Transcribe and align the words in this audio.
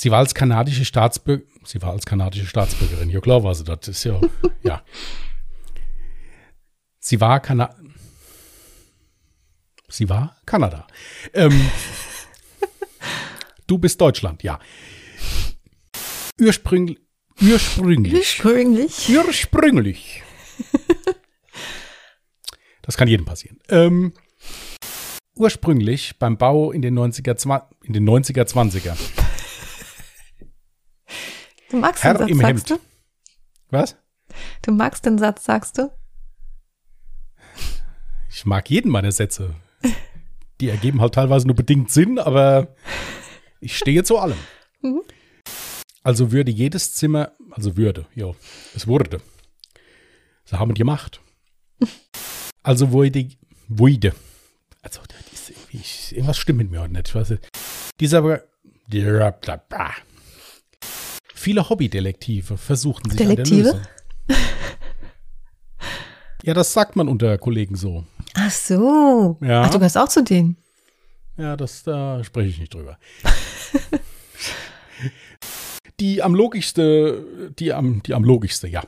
Sie 0.00 0.12
war 0.12 0.18
als 0.20 0.32
kanadische 0.32 0.84
Staatsbürgerin, 0.84 1.50
sie 1.64 1.82
war 1.82 1.90
als 1.90 2.06
kanadische 2.06 2.46
Staatsbürgerin, 2.46 3.10
ja 3.10 3.20
klar 3.20 3.42
war 3.42 3.52
sie, 3.56 3.64
das 3.64 3.88
ist 3.88 4.04
ja, 4.04 4.20
ja. 4.62 4.84
Sie 7.00 7.20
war 7.20 7.40
Kana 7.40 7.74
Sie 9.90 10.08
war 10.08 10.36
Kanada. 10.46 10.86
Ähm, 11.32 11.68
du 13.66 13.78
bist 13.78 14.00
Deutschland, 14.00 14.42
ja. 14.44 14.60
Ursprünglich, 16.40 16.98
ursprünglich, 17.42 18.12
Ursprünglich. 18.14 19.08
ursprünglich. 19.08 20.22
Das 22.82 22.96
kann 22.96 23.08
jedem 23.08 23.24
passieren. 23.26 23.58
Ähm, 23.70 24.12
ursprünglich 25.34 26.18
beim 26.18 26.36
Bau 26.38 26.70
in 26.70 26.82
den 26.82 26.96
90er, 26.96 27.34
zwa- 27.36 27.66
in 27.82 27.94
den 27.94 28.04
90er 28.08 28.44
20er. 28.46 28.96
Du 31.70 31.76
magst 31.76 32.02
Herr 32.04 32.14
den 32.14 32.20
Satz, 32.20 32.30
im 32.30 32.38
sagst 32.38 32.70
Hemd. 32.70 32.80
du? 32.80 32.84
Was? 33.70 33.96
Du 34.62 34.72
magst 34.72 35.04
den 35.04 35.18
Satz, 35.18 35.44
sagst 35.44 35.78
du? 35.78 35.90
Ich 38.30 38.46
mag 38.46 38.70
jeden 38.70 38.90
meiner 38.90 39.12
Sätze. 39.12 39.54
Die 40.60 40.68
ergeben 40.68 41.00
halt 41.00 41.14
teilweise 41.14 41.46
nur 41.46 41.56
bedingt 41.56 41.90
Sinn, 41.90 42.18
aber 42.18 42.74
ich 43.60 43.76
stehe 43.76 44.04
zu 44.04 44.18
allem. 44.18 44.38
Mhm. 44.80 45.02
Also 46.02 46.32
würde 46.32 46.50
jedes 46.50 46.94
Zimmer, 46.94 47.32
also 47.50 47.76
würde, 47.76 48.06
ja, 48.14 48.32
es 48.74 48.86
wurde. 48.86 49.20
So 50.44 50.58
haben 50.58 50.70
wir 50.70 50.74
gemacht. 50.74 51.20
Also 52.62 52.92
wurde, 52.92 53.28
wurde. 53.68 54.14
Also, 54.82 55.00
das 55.08 55.50
ist 55.72 56.12
irgendwas 56.12 56.38
stimmt 56.38 56.58
mit 56.58 56.70
mir 56.70 56.80
heute 56.80 56.92
nicht. 56.92 57.08
Ich 57.08 57.14
weiß 57.14 57.30
nicht. 57.30 57.48
Dieser, 58.00 58.42
viele 61.38 61.68
Hobbydetektive 61.68 62.56
versuchten 62.56 63.10
sich 63.10 63.18
Detektive? 63.18 63.70
an 63.70 63.72
der 63.72 63.72
Lösung. 63.72 63.86
Ja, 66.44 66.54
das 66.54 66.72
sagt 66.72 66.96
man 66.96 67.08
unter 67.08 67.36
Kollegen 67.36 67.76
so. 67.76 68.04
Ach 68.34 68.50
so. 68.50 69.36
Ja. 69.40 69.62
Ach, 69.62 69.70
du 69.70 69.78
gehörst 69.78 69.98
auch 69.98 70.08
zu 70.08 70.22
denen. 70.22 70.56
Ja, 71.36 71.56
das, 71.56 71.82
da 71.82 72.22
spreche 72.24 72.48
ich 72.48 72.58
nicht 72.58 72.74
drüber. 72.74 72.98
die 76.00 76.22
am 76.22 76.34
logischste, 76.34 77.52
die 77.58 77.72
am, 77.72 78.02
die 78.02 78.14
am 78.14 78.24
logischste, 78.24 78.68
ja. 78.68 78.82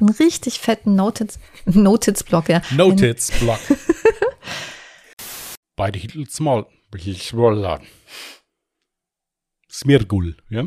Einen 0.00 0.10
richtig 0.10 0.58
fetten 0.58 0.94
Notiz, 0.94 1.38
Notiz-Block, 1.64 2.48
ja. 2.48 2.62
Notiz 2.70 3.30
Block. 3.38 3.60
Beide 5.76 5.98
Hitler 5.98 6.26
Small. 6.28 6.66
Smirgul, 9.70 10.36
ja. 10.48 10.64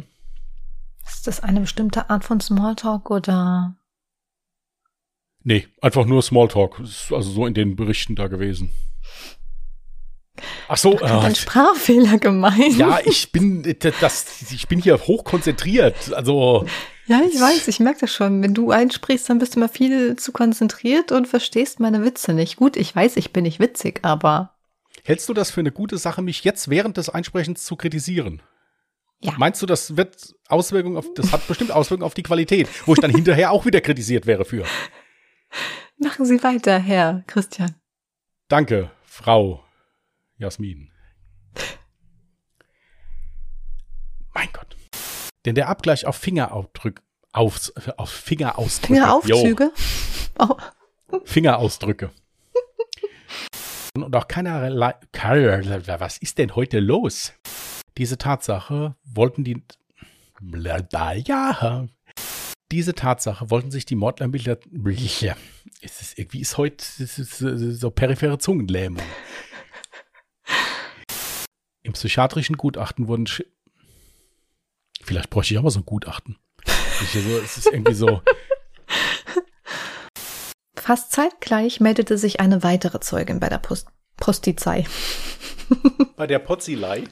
Ist 1.30 1.38
das 1.38 1.44
eine 1.44 1.60
bestimmte 1.60 2.10
Art 2.10 2.24
von 2.24 2.42
Smalltalk 2.42 3.12
oder? 3.12 3.76
Nee, 5.44 5.68
einfach 5.80 6.06
nur 6.06 6.24
Smalltalk. 6.24 6.80
Ist 6.80 7.14
also 7.14 7.30
so 7.30 7.46
in 7.46 7.54
den 7.54 7.76
Berichten 7.76 8.16
da 8.16 8.26
gewesen. 8.26 8.72
Ach 10.68 10.78
so, 10.78 11.00
Hat 11.00 11.24
äh, 11.24 11.28
ein 11.28 11.36
Sprachfehler 11.36 12.18
gemeint? 12.18 12.76
ja, 12.78 12.98
ich 13.06 13.32
bin, 13.32 13.62
das, 14.02 14.42
ich 14.52 14.68
bin 14.68 14.82
hier 14.82 14.98
hochkonzentriert. 14.98 16.12
Also, 16.14 16.66
Ja, 17.06 17.22
ich 17.22 17.40
weiß, 17.40 17.68
ich 17.68 17.80
merke 17.80 18.00
das 18.02 18.12
schon. 18.12 18.42
Wenn 18.42 18.56
du 18.56 18.72
einsprichst, 18.72 19.30
dann 19.30 19.38
bist 19.38 19.54
du 19.54 19.60
immer 19.60 19.70
viel 19.70 20.16
zu 20.16 20.32
konzentriert 20.32 21.12
und 21.12 21.28
verstehst 21.28 21.80
meine 21.80 22.04
Witze 22.04 22.34
nicht. 22.34 22.56
Gut, 22.56 22.76
ich 22.76 22.96
weiß, 22.96 23.18
ich 23.18 23.34
bin 23.34 23.44
nicht 23.44 23.60
witzig, 23.60 24.00
aber 24.02 24.56
hältst 25.04 25.30
du 25.30 25.36
das 25.36 25.52
für 25.52 25.60
eine 25.60 25.72
gute 25.72 26.00
Sache, 26.00 26.24
mich 26.24 26.44
jetzt 26.44 26.72
während 26.72 26.98
des 26.98 27.10
Einsprechens 27.10 27.66
zu 27.66 27.76
kritisieren? 27.76 28.42
Ja. 29.22 29.34
Meinst 29.38 29.62
du, 29.62 29.66
das 29.66 29.98
wird 29.98 30.34
Auswirkungen 30.48 30.96
auf, 30.98 31.06
das 31.14 31.32
hat 31.34 31.46
bestimmt 31.48 31.72
Auswirkungen 31.72 32.06
auf 32.06 32.14
die 32.14 32.24
Qualität, 32.24 32.70
wo 32.88 32.94
ich 32.94 33.00
dann 33.00 33.12
hinterher 33.12 33.52
auch 33.52 33.66
wieder 33.66 33.82
kritisiert 33.82 34.26
wäre 34.26 34.46
für? 34.46 34.64
machen 35.98 36.26
Sie 36.26 36.42
weiter, 36.44 36.80
Herr 36.80 37.24
Christian. 37.28 37.76
Danke, 38.48 38.92
Frau 39.04 39.64
Jasmin. 40.38 40.90
Mein 44.34 44.48
Gott. 44.54 44.76
Denn 45.46 45.56
der 45.56 45.68
Abgleich 45.70 46.06
auf 46.06 46.16
Fingerausdrücke, 46.16 47.02
auf, 47.34 47.72
auf 47.98 48.10
Fingerausdrücke. 48.10 48.94
Fingeraufzüge? 48.94 49.72
Oh, 50.40 50.56
Fingerausdrücke. 51.26 52.12
Und 53.96 54.16
auch 54.16 54.28
keinerlei, 54.28 54.96
keiner- 55.12 56.00
was 56.00 56.18
ist 56.20 56.38
denn 56.38 56.56
heute 56.56 56.80
los? 56.80 57.34
Diese 58.00 58.18
Tatsache 58.18 58.96
wollten 59.04 59.44
die, 59.44 59.62
ja, 61.28 61.86
diese 62.72 62.96
Tatsache 62.96 63.50
wollten 63.52 63.72
sich 63.72 63.86
die 63.86 63.96
Mordlermittler, 63.96 64.58
es 65.82 66.02
ist 66.02 66.18
irgendwie 66.18 66.40
ist 66.40 66.58
heute 66.58 66.78
es 67.00 67.20
ist 67.20 67.38
so 67.40 67.92
periphere 67.92 68.38
Zungenlähmung. 68.38 69.04
Im 71.84 71.92
psychiatrischen 71.92 72.56
Gutachten 72.56 73.10
wurden, 73.10 73.26
Sch- 73.26 73.46
vielleicht 75.02 75.30
bräuchte 75.30 75.54
ich 75.54 75.58
auch 75.58 75.64
mal 75.64 75.70
so 75.70 75.80
ein 75.82 75.86
Gutachten. 75.86 76.38
Ich, 77.02 77.12
so, 77.12 77.38
es 77.38 77.58
ist 77.58 77.68
irgendwie 77.68 77.94
so, 77.96 78.22
Fast 80.78 81.12
zeitgleich 81.12 81.82
meldete 81.82 82.18
sich 82.18 82.40
eine 82.40 82.64
weitere 82.64 83.02
Zeugin 83.02 83.42
bei 83.42 83.50
der 83.50 83.60
Post 83.60 83.88
Postizei. 84.16 84.86
bei 86.16 86.28
der 86.28 86.40
Potzilei. 86.40 87.04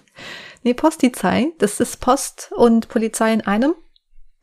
Nee, 0.67 0.73
Postizei, 0.73 1.53
das 1.59 1.79
ist 1.79 2.01
Post 2.01 2.51
und 2.53 2.89
Polizei 2.89 3.31
in 3.31 3.39
einem, 3.39 3.73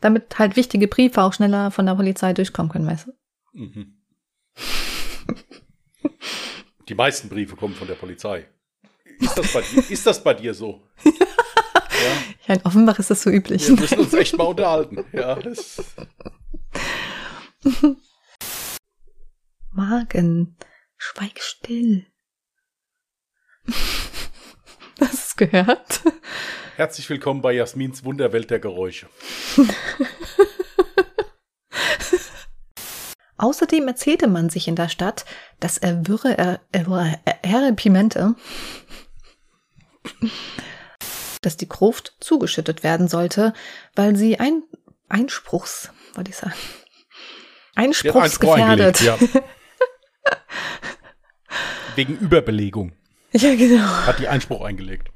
damit 0.00 0.38
halt 0.38 0.56
wichtige 0.56 0.88
Briefe 0.88 1.22
auch 1.22 1.34
schneller 1.34 1.70
von 1.70 1.84
der 1.84 1.96
Polizei 1.96 2.32
durchkommen 2.32 2.72
können, 2.72 2.86
weißt 2.86 3.08
du? 3.08 3.12
Mhm. 3.52 4.02
Die 6.88 6.94
meisten 6.94 7.28
Briefe 7.28 7.56
kommen 7.56 7.74
von 7.74 7.86
der 7.86 7.96
Polizei. 7.96 8.48
Ist 9.18 9.36
das 9.36 9.52
bei 9.52 9.60
dir, 9.60 9.84
ist 9.90 10.06
das 10.06 10.24
bei 10.24 10.32
dir 10.32 10.54
so? 10.54 10.88
Ja, 12.48 12.54
in 12.54 12.62
Offenbach 12.64 12.98
ist 12.98 13.10
das 13.10 13.22
so 13.22 13.28
üblich. 13.28 13.68
Wir 13.68 13.76
müssen 13.76 13.98
uns 13.98 14.14
echt 14.14 14.38
mal 14.38 14.44
unterhalten. 14.44 15.04
Ja, 15.12 15.34
das, 15.34 15.84
Magen, 19.72 20.56
schweig 20.96 21.38
still. 21.42 22.06
Gehört? 25.36 26.02
herzlich 26.76 27.10
willkommen 27.10 27.42
bei 27.42 27.52
Jasmins 27.52 28.04
Wunderwelt 28.04 28.50
der 28.50 28.60
Geräusche. 28.60 29.08
Außerdem 33.36 33.88
erzählte 33.88 34.28
man 34.28 34.48
sich 34.48 34.68
in 34.68 34.76
der 34.76 34.88
Stadt, 34.88 35.24
dass 35.58 35.76
er 35.78 36.06
wirre 36.06 36.38
er, 36.38 36.60
er, 36.70 37.14
er, 37.42 37.72
Pimente, 37.72 38.36
dass 41.42 41.56
die 41.56 41.68
Gruft 41.68 42.14
zugeschüttet 42.20 42.84
werden 42.84 43.08
sollte, 43.08 43.54
weil 43.96 44.14
sie 44.14 44.38
ein 44.38 44.62
Einspruchs, 45.08 45.90
wollte 46.14 46.30
ich 46.30 46.36
sagen, 46.36 46.54
Einspruchsgefährdet. 47.74 49.02
eingelegt, 49.02 49.32
ja. 49.32 49.42
Wegen 51.96 52.18
Überbelegung 52.18 52.92
ja, 53.36 53.54
genau. 53.56 53.82
hat 53.82 54.20
die 54.20 54.28
Einspruch 54.28 54.62
eingelegt. 54.62 55.10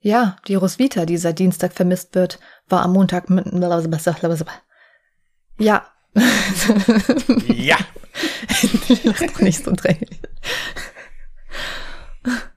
Ja, 0.00 0.36
die 0.48 0.54
Roswitha, 0.54 1.04
die 1.04 1.18
seit 1.18 1.38
Dienstag 1.38 1.74
vermisst 1.74 2.14
wird, 2.14 2.40
war 2.68 2.82
am 2.82 2.92
Montag 2.92 3.28
mit. 3.30 3.52
Ja. 5.58 5.86
Ja. 7.46 7.76
Lach 9.04 9.20
doch 9.20 9.40
nicht 9.40 9.62
so 9.62 9.72
dränglich. 9.72 10.20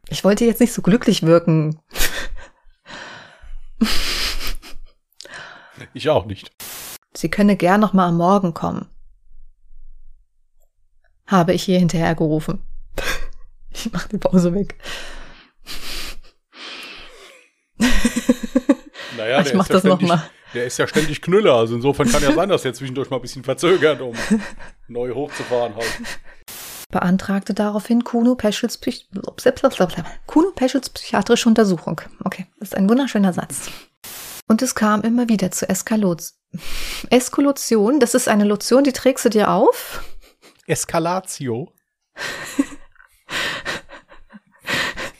Ich 0.07 0.23
wollte 0.23 0.45
jetzt 0.45 0.61
nicht 0.61 0.73
so 0.73 0.81
glücklich 0.81 1.23
wirken. 1.23 1.79
Ich 5.93 6.09
auch 6.09 6.25
nicht. 6.25 6.51
Sie 7.13 7.29
könne 7.29 7.57
gern 7.57 7.81
noch 7.81 7.93
mal 7.93 8.07
am 8.07 8.17
Morgen 8.17 8.53
kommen. 8.53 8.89
Habe 11.27 11.53
ich 11.53 11.67
ihr 11.67 11.79
hinterher 11.79 12.15
gerufen. 12.15 12.61
Ich 13.71 13.91
mach 13.91 14.07
die 14.07 14.17
Pause 14.17 14.53
weg. 14.53 14.77
Naja, 19.23 19.39
ich 19.41 19.47
der 19.47 19.57
mach 19.57 19.63
ist 19.65 19.69
ja 19.69 19.75
das 19.75 19.83
noch 19.85 19.97
ständig- 19.97 20.17
mal. 20.17 20.29
Der 20.53 20.65
ist 20.65 20.77
ja 20.77 20.87
ständig 20.87 21.21
Knüller, 21.21 21.55
also 21.55 21.73
insofern 21.75 22.11
kann 22.11 22.21
ja 22.21 22.31
sein, 22.31 22.47
dass 22.49 22.63
er 22.63 22.75
zwischendurch 22.75 23.09
mal 23.09 23.15
ein 23.15 23.21
bisschen 23.23 23.43
verzögert, 23.43 24.01
um 24.01 24.13
neu 24.87 25.11
hochzufahren 25.15 25.73
halt. 25.75 25.87
Beantragte 26.91 27.55
daraufhin 27.55 28.03
Kuno 28.03 28.35
Peschels, 28.35 28.77
Psych 28.77 29.07
Kuno 30.27 30.51
Peschels 30.51 30.89
psychiatrische 30.91 31.49
Untersuchung. 31.49 32.01
Okay, 32.23 32.45
das 32.59 32.67
ist 32.69 32.75
ein 32.75 32.87
wunderschöner 32.87 33.33
Satz. 33.33 33.71
Und 34.47 34.61
es 34.61 34.75
kam 34.75 35.01
immer 35.01 35.27
wieder 35.27 35.49
zu 35.49 35.67
Eskalot 35.67 36.21
Eskalation. 37.09 37.99
Das 37.99 38.13
ist 38.13 38.27
eine 38.27 38.43
Lotion, 38.43 38.83
die 38.83 38.91
trägst 38.91 39.25
du 39.25 39.29
dir 39.29 39.49
auf. 39.49 40.03
Eskalatio. 40.67 41.73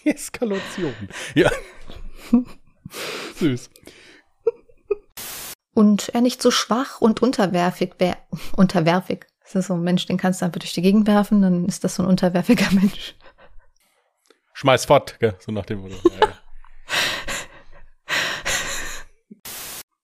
Eskalation. 0.06 0.94
Ja. 1.34 1.50
Süß. 3.40 3.72
Und 5.74 6.10
er 6.10 6.22
nicht 6.22 6.42
so 6.42 6.52
schwach 6.52 7.02
und 7.02 7.22
unterwerfig 7.22 7.96
wäre. 7.98 8.18
Unterwerfig. 8.56 9.28
Das 9.44 9.56
ist 9.56 9.68
so 9.68 9.74
ein 9.74 9.82
Mensch, 9.82 10.06
den 10.06 10.18
kannst 10.18 10.42
du 10.42 10.46
einfach 10.46 10.60
durch 10.60 10.74
die 10.74 10.82
Gegend 10.82 11.08
werfen, 11.08 11.42
dann 11.42 11.66
ist 11.66 11.84
das 11.84 11.96
so 11.96 12.04
ein 12.04 12.10
unterwerfiger 12.10 12.72
Mensch. 12.80 13.16
Schmeiß 14.54 14.86
fort, 14.86 15.20
gell? 15.20 15.36
so 15.40 15.52
nach 15.52 15.66
dem 15.66 15.82
Motto. 15.82 15.96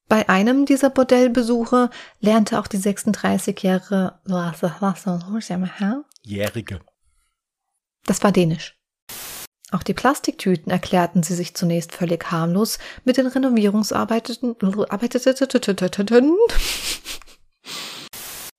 Bei 0.08 0.28
einem 0.28 0.66
dieser 0.66 0.90
Bordellbesuche 0.90 1.92
lernte 2.20 2.60
auch 2.60 2.66
die 2.66 2.80
36-jährige 2.80 4.20
Jährige. 6.24 6.80
Das 8.06 8.24
war 8.24 8.32
Dänisch. 8.32 8.79
Auch 9.72 9.84
die 9.84 9.94
Plastiktüten 9.94 10.72
erklärten 10.72 11.22
sie 11.22 11.36
sich 11.36 11.54
zunächst 11.54 11.94
völlig 11.94 12.32
harmlos 12.32 12.80
mit 13.06 13.18
den 13.18 13.28
Renovierungsarbeiten. 13.28 14.56
Arbeiteten. 14.90 16.36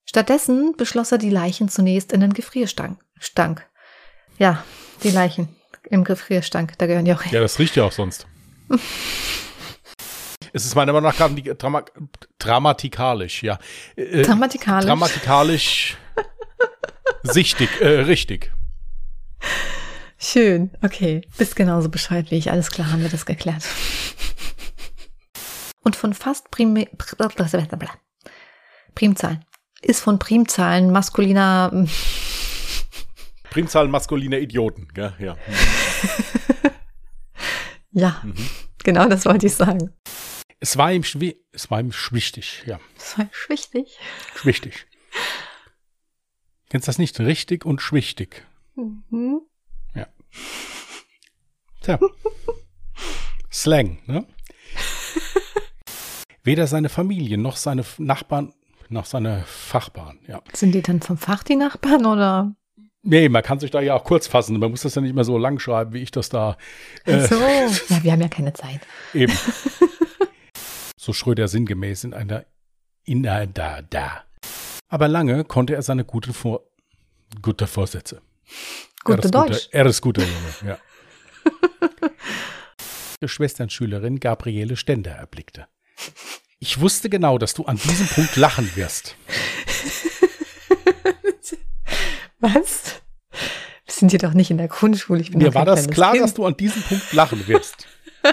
Stattdessen 0.09 0.75
beschloss 0.77 1.11
er, 1.11 1.17
die 1.17 1.29
Leichen 1.29 1.67
zunächst 1.69 2.13
in 2.13 2.21
den 2.21 2.33
Gefrierstank. 2.33 2.99
Stank. 3.19 3.67
Ja, 4.37 4.63
die 5.03 5.11
Leichen 5.11 5.49
im 5.89 6.03
Gefrierstank, 6.03 6.77
da 6.77 6.87
gehören 6.87 7.05
die 7.05 7.13
auch 7.13 7.21
hin. 7.21 7.33
Ja, 7.33 7.41
das 7.41 7.59
riecht 7.59 7.75
ja 7.75 7.83
auch 7.83 7.91
sonst. 7.91 8.25
es 10.53 10.65
ist 10.65 10.75
meiner 10.75 10.93
Meinung 10.93 11.09
nach 11.09 11.17
gerade 11.17 11.55
Drama 11.55 11.83
dramatikalisch, 12.39 13.43
ja. 13.43 13.59
Äh, 13.95 14.21
Dramatikalisch. 14.21 14.85
Dramatikalisch. 14.85 15.97
sichtig, 17.23 17.69
äh, 17.81 18.01
richtig. 18.01 18.51
Schön, 20.23 20.69
okay. 20.83 21.27
Bist 21.39 21.55
genauso 21.55 21.89
Bescheid 21.89 22.29
wie 22.29 22.35
ich. 22.37 22.51
Alles 22.51 22.69
klar, 22.69 22.91
haben 22.91 23.01
wir 23.01 23.09
das 23.09 23.25
geklärt. 23.25 23.63
Und 25.83 25.95
von 25.95 26.13
fast 26.13 26.51
Prime, 26.51 26.87
Primzahlen. 28.93 29.45
Ist 29.81 30.01
von 30.01 30.19
Primzahlen 30.19 30.91
maskuliner. 30.91 31.87
Primzahl 33.49 33.87
maskuliner 33.87 34.37
Idioten, 34.37 34.87
gell? 34.93 35.13
Ja. 35.19 35.37
Ja, 37.93 38.23
genau 38.85 39.09
das 39.09 39.25
wollte 39.25 39.47
ich 39.47 39.53
sagen. 39.53 39.93
Es 40.61 40.77
war 40.77 40.93
ihm 40.93 41.03
schwi 41.03 41.35
es 41.51 41.69
war 41.69 41.81
ihm 41.81 41.91
schwichtig, 41.91 42.63
ja. 42.65 42.79
Das 42.95 43.17
war 43.17 43.29
wichtig. 43.49 43.99
Schwichtig. 44.33 44.87
Kennst 46.69 46.87
das 46.87 46.97
nicht? 46.99 47.19
Richtig 47.19 47.65
und 47.65 47.81
schwichtig. 47.81 48.45
Mhm. 48.75 49.41
Tja. 51.81 51.99
Slang, 53.51 53.99
ne? 54.05 54.25
Weder 56.43 56.67
seine 56.67 56.89
Familie 56.89 57.37
noch 57.37 57.55
seine 57.55 57.83
Nachbarn, 57.97 58.53
noch 58.89 59.05
seine 59.05 59.43
Fachbahn, 59.45 60.19
ja. 60.27 60.41
Sind 60.53 60.73
die 60.73 60.81
dann 60.81 61.01
vom 61.01 61.17
Fach, 61.17 61.43
die 61.43 61.55
Nachbarn, 61.55 62.05
oder? 62.05 62.55
Nee, 63.03 63.29
man 63.29 63.41
kann 63.41 63.59
sich 63.59 63.71
da 63.71 63.81
ja 63.81 63.95
auch 63.95 64.03
kurz 64.03 64.27
fassen. 64.27 64.59
Man 64.59 64.71
muss 64.71 64.81
das 64.81 64.95
ja 64.95 65.01
nicht 65.01 65.15
mehr 65.15 65.23
so 65.23 65.37
lang 65.37 65.59
schreiben, 65.59 65.93
wie 65.93 66.01
ich 66.01 66.11
das 66.11 66.29
da 66.29 66.55
äh, 67.05 67.27
so. 67.27 67.35
Ja, 67.35 68.03
wir 68.03 68.11
haben 68.11 68.21
ja 68.21 68.27
keine 68.27 68.53
Zeit. 68.53 68.81
eben. 69.13 69.33
so 70.97 71.13
Schröder 71.13 71.47
sinngemäß 71.47 72.03
in 72.03 72.13
einer 72.13 72.45
in 73.03 73.27
einer 73.27 73.47
da 73.47 73.81
da. 73.81 74.23
Aber 74.87 75.07
lange 75.07 75.43
konnte 75.45 75.73
er 75.73 75.81
seine 75.81 76.05
gute 76.05 76.31
Vor 76.31 76.61
gute 77.41 77.65
Vorsätze. 77.65 78.21
Gute 79.03 79.19
er 79.19 79.25
ist 79.25 79.33
Deutsch. 79.33 79.65
Guter, 79.65 79.73
er 79.77 79.85
ist 79.85 80.01
guter 80.01 80.21
Junge, 80.21 80.53
ja. 83.21 83.27
Schwesternschülerin 83.27 84.19
Gabriele 84.19 84.75
Stender 84.75 85.11
erblickte. 85.11 85.67
Ich 86.59 86.79
wusste 86.79 87.09
genau, 87.09 87.37
dass 87.37 87.53
du 87.53 87.65
an 87.65 87.77
diesem 87.77 88.07
Punkt 88.07 88.35
lachen 88.35 88.75
wirst. 88.75 89.15
Was? 92.39 93.01
Wir 93.85 93.93
sind 93.93 94.09
hier 94.09 94.19
doch 94.19 94.33
nicht 94.33 94.51
in 94.51 94.57
der 94.57 94.67
Grundschule. 94.67 95.21
Ich 95.21 95.29
bin 95.31 95.39
Mir 95.39 95.53
war 95.53 95.65
das 95.65 95.87
klar, 95.87 96.13
kind. 96.13 96.23
dass 96.23 96.33
du 96.33 96.45
an 96.45 96.57
diesem 96.57 96.81
Punkt 96.83 97.13
lachen 97.13 97.47
wirst. 97.47 97.87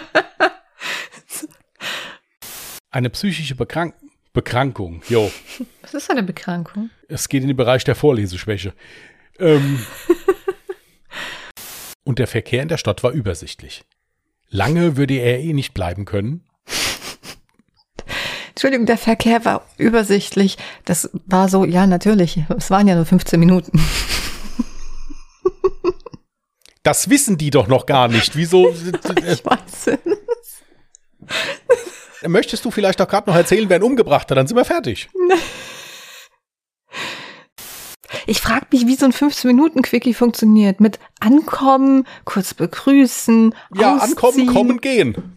Eine 2.90 3.10
psychische 3.10 3.54
Bekrank 3.54 3.94
Bekrankung, 4.34 5.02
jo. 5.08 5.30
Was 5.82 5.94
ist 5.94 6.10
eine 6.10 6.22
Bekrankung? 6.22 6.90
Es 7.08 7.28
geht 7.28 7.42
in 7.42 7.48
den 7.48 7.56
Bereich 7.56 7.82
der 7.82 7.94
Vorleseschwäche. 7.96 8.72
Ähm, 9.40 9.84
und 12.08 12.18
der 12.18 12.26
Verkehr 12.26 12.62
in 12.62 12.68
der 12.68 12.78
Stadt 12.78 13.02
war 13.02 13.10
übersichtlich. 13.10 13.84
Lange 14.48 14.96
würde 14.96 15.12
er 15.12 15.40
eh 15.40 15.52
nicht 15.52 15.74
bleiben 15.74 16.06
können. 16.06 16.42
Entschuldigung, 18.48 18.86
der 18.86 18.96
Verkehr 18.96 19.44
war 19.44 19.66
übersichtlich. 19.76 20.56
Das 20.86 21.10
war 21.26 21.50
so, 21.50 21.66
ja, 21.66 21.86
natürlich. 21.86 22.40
Es 22.56 22.70
waren 22.70 22.88
ja 22.88 22.94
nur 22.94 23.04
15 23.04 23.38
Minuten. 23.38 23.78
Das 26.82 27.10
wissen 27.10 27.36
die 27.36 27.50
doch 27.50 27.66
noch 27.66 27.84
gar 27.84 28.08
nicht. 28.08 28.34
Wieso? 28.34 28.74
Ich 29.30 29.44
weiß. 29.44 29.98
Möchtest 32.26 32.64
du 32.64 32.70
vielleicht 32.70 33.02
auch 33.02 33.08
gerade 33.08 33.28
noch 33.28 33.36
erzählen, 33.36 33.68
wer 33.68 33.76
ihn 33.76 33.82
umgebracht 33.82 34.30
hat? 34.30 34.38
Dann 34.38 34.46
sind 34.46 34.56
wir 34.56 34.64
fertig. 34.64 35.10
Ich 38.28 38.42
frage 38.42 38.66
mich, 38.72 38.86
wie 38.86 38.94
so 38.94 39.06
ein 39.06 39.12
15-Minuten-Quickie 39.12 40.12
funktioniert. 40.12 40.80
Mit 40.80 40.98
Ankommen, 41.18 42.06
kurz 42.26 42.52
begrüßen, 42.52 43.54
Ja, 43.74 43.96
ausziehen. 43.96 44.10
ankommen, 44.10 44.46
kommen, 44.46 44.80
gehen. 44.82 45.36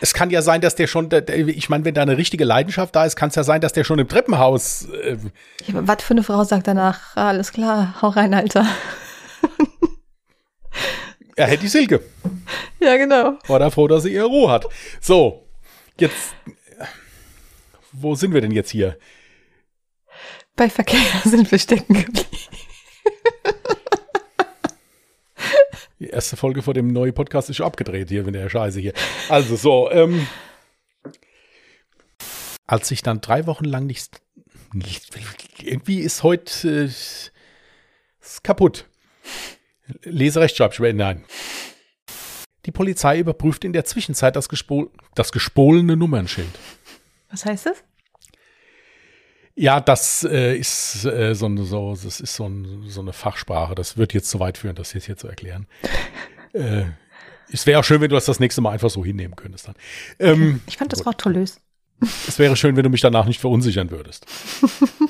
Es 0.00 0.14
kann 0.14 0.30
ja 0.30 0.42
sein, 0.42 0.60
dass 0.60 0.76
der 0.76 0.86
schon, 0.86 1.08
ich 1.36 1.68
meine, 1.68 1.84
wenn 1.84 1.94
da 1.94 2.02
eine 2.02 2.16
richtige 2.16 2.44
Leidenschaft 2.44 2.94
da 2.94 3.04
ist, 3.04 3.16
kann 3.16 3.30
es 3.30 3.34
ja 3.34 3.42
sein, 3.42 3.60
dass 3.60 3.72
der 3.72 3.82
schon 3.82 3.98
im 3.98 4.06
Treppenhaus. 4.06 4.86
Äh, 5.02 5.16
Ja, 5.66 5.74
was 5.88 6.04
für 6.04 6.14
eine 6.14 6.22
Frau 6.22 6.44
sagt 6.44 6.68
danach, 6.68 7.16
"Ah, 7.16 7.26
alles 7.28 7.50
klar, 7.50 8.00
hau 8.00 8.10
rein, 8.10 8.34
Alter. 8.34 8.64
er 11.34 11.46
hätte 11.48 11.62
die 11.62 11.68
Silke. 11.68 12.00
Ja, 12.78 12.96
genau. 12.96 13.38
War 13.48 13.58
da 13.58 13.70
froh, 13.70 13.88
dass 13.88 14.04
sie 14.04 14.12
ihre 14.14 14.26
Ruhe 14.26 14.48
hat. 14.52 14.66
So, 15.00 15.48
jetzt. 15.98 16.34
Wo 17.90 18.14
sind 18.14 18.32
wir 18.32 18.40
denn 18.40 18.52
jetzt 18.52 18.70
hier? 18.70 18.96
Bei 20.58 20.68
Verkehr 20.68 21.00
sind 21.24 21.50
wir 21.50 21.58
stecken 21.58 21.94
geblieben. 21.94 22.26
Die 26.00 26.08
erste 26.08 26.36
Folge 26.36 26.62
vor 26.62 26.74
dem 26.74 26.92
neuen 26.92 27.14
Podcast 27.14 27.48
ist 27.48 27.56
schon 27.56 27.66
abgedreht 27.66 28.08
hier 28.08 28.24
mit 28.24 28.34
der 28.34 28.50
Scheiße 28.50 28.80
hier. 28.80 28.92
Also 29.28 29.54
so, 29.54 29.90
ähm. 29.90 30.26
Als 32.66 32.90
ich 32.90 33.02
dann 33.02 33.20
drei 33.20 33.46
Wochen 33.46 33.64
lang 33.64 33.86
nichts. 33.86 34.10
nicht 34.72 35.10
irgendwie 35.62 36.00
ist 36.00 36.24
heute 36.24 36.68
äh, 36.68 36.84
ist 36.84 37.32
kaputt. 38.42 38.86
Leserechtschreibschwer, 40.02 40.92
nein. 40.92 41.24
Die 42.66 42.72
Polizei 42.72 43.20
überprüft 43.20 43.64
in 43.64 43.72
der 43.72 43.84
Zwischenzeit 43.84 44.34
das, 44.34 44.48
gespol 44.48 44.90
das 45.14 45.30
gestohlene 45.30 45.96
Nummernschild. 45.96 46.50
Was 47.30 47.44
heißt 47.44 47.66
das? 47.66 47.84
Ja, 49.60 49.80
das 49.80 50.22
äh, 50.22 50.56
ist 50.56 51.04
äh, 51.04 51.34
so, 51.34 51.46
eine- 51.46 51.64
so, 51.64 51.90
das 51.90 52.20
ist 52.20 52.34
so, 52.36 52.48
so 52.86 53.00
eine 53.00 53.12
Fachsprache. 53.12 53.74
Das 53.74 53.96
wird 53.96 54.14
jetzt 54.14 54.30
zu 54.30 54.38
weit 54.38 54.56
führen, 54.56 54.76
das 54.76 54.92
jetzt 54.92 55.06
hier 55.06 55.16
zu 55.16 55.26
erklären. 55.26 55.66
äh, 56.52 56.84
es 57.52 57.66
wäre 57.66 57.80
auch 57.80 57.84
schön, 57.84 58.00
wenn 58.00 58.08
du 58.08 58.14
das 58.14 58.26
das 58.26 58.38
nächste 58.38 58.60
Mal 58.60 58.70
einfach 58.70 58.90
so 58.90 59.04
hinnehmen 59.04 59.34
könntest. 59.34 59.66
Dann. 59.66 59.74
Ähm, 60.20 60.60
Ich 60.66 60.76
fand 60.76 60.92
das 60.92 61.04
Wort 61.04 61.20
tollös. 61.20 61.60
es 62.28 62.38
wäre 62.38 62.54
schön, 62.54 62.76
wenn 62.76 62.84
du 62.84 62.90
mich 62.90 63.00
danach 63.00 63.26
nicht 63.26 63.40
verunsichern 63.40 63.90
würdest. 63.90 64.26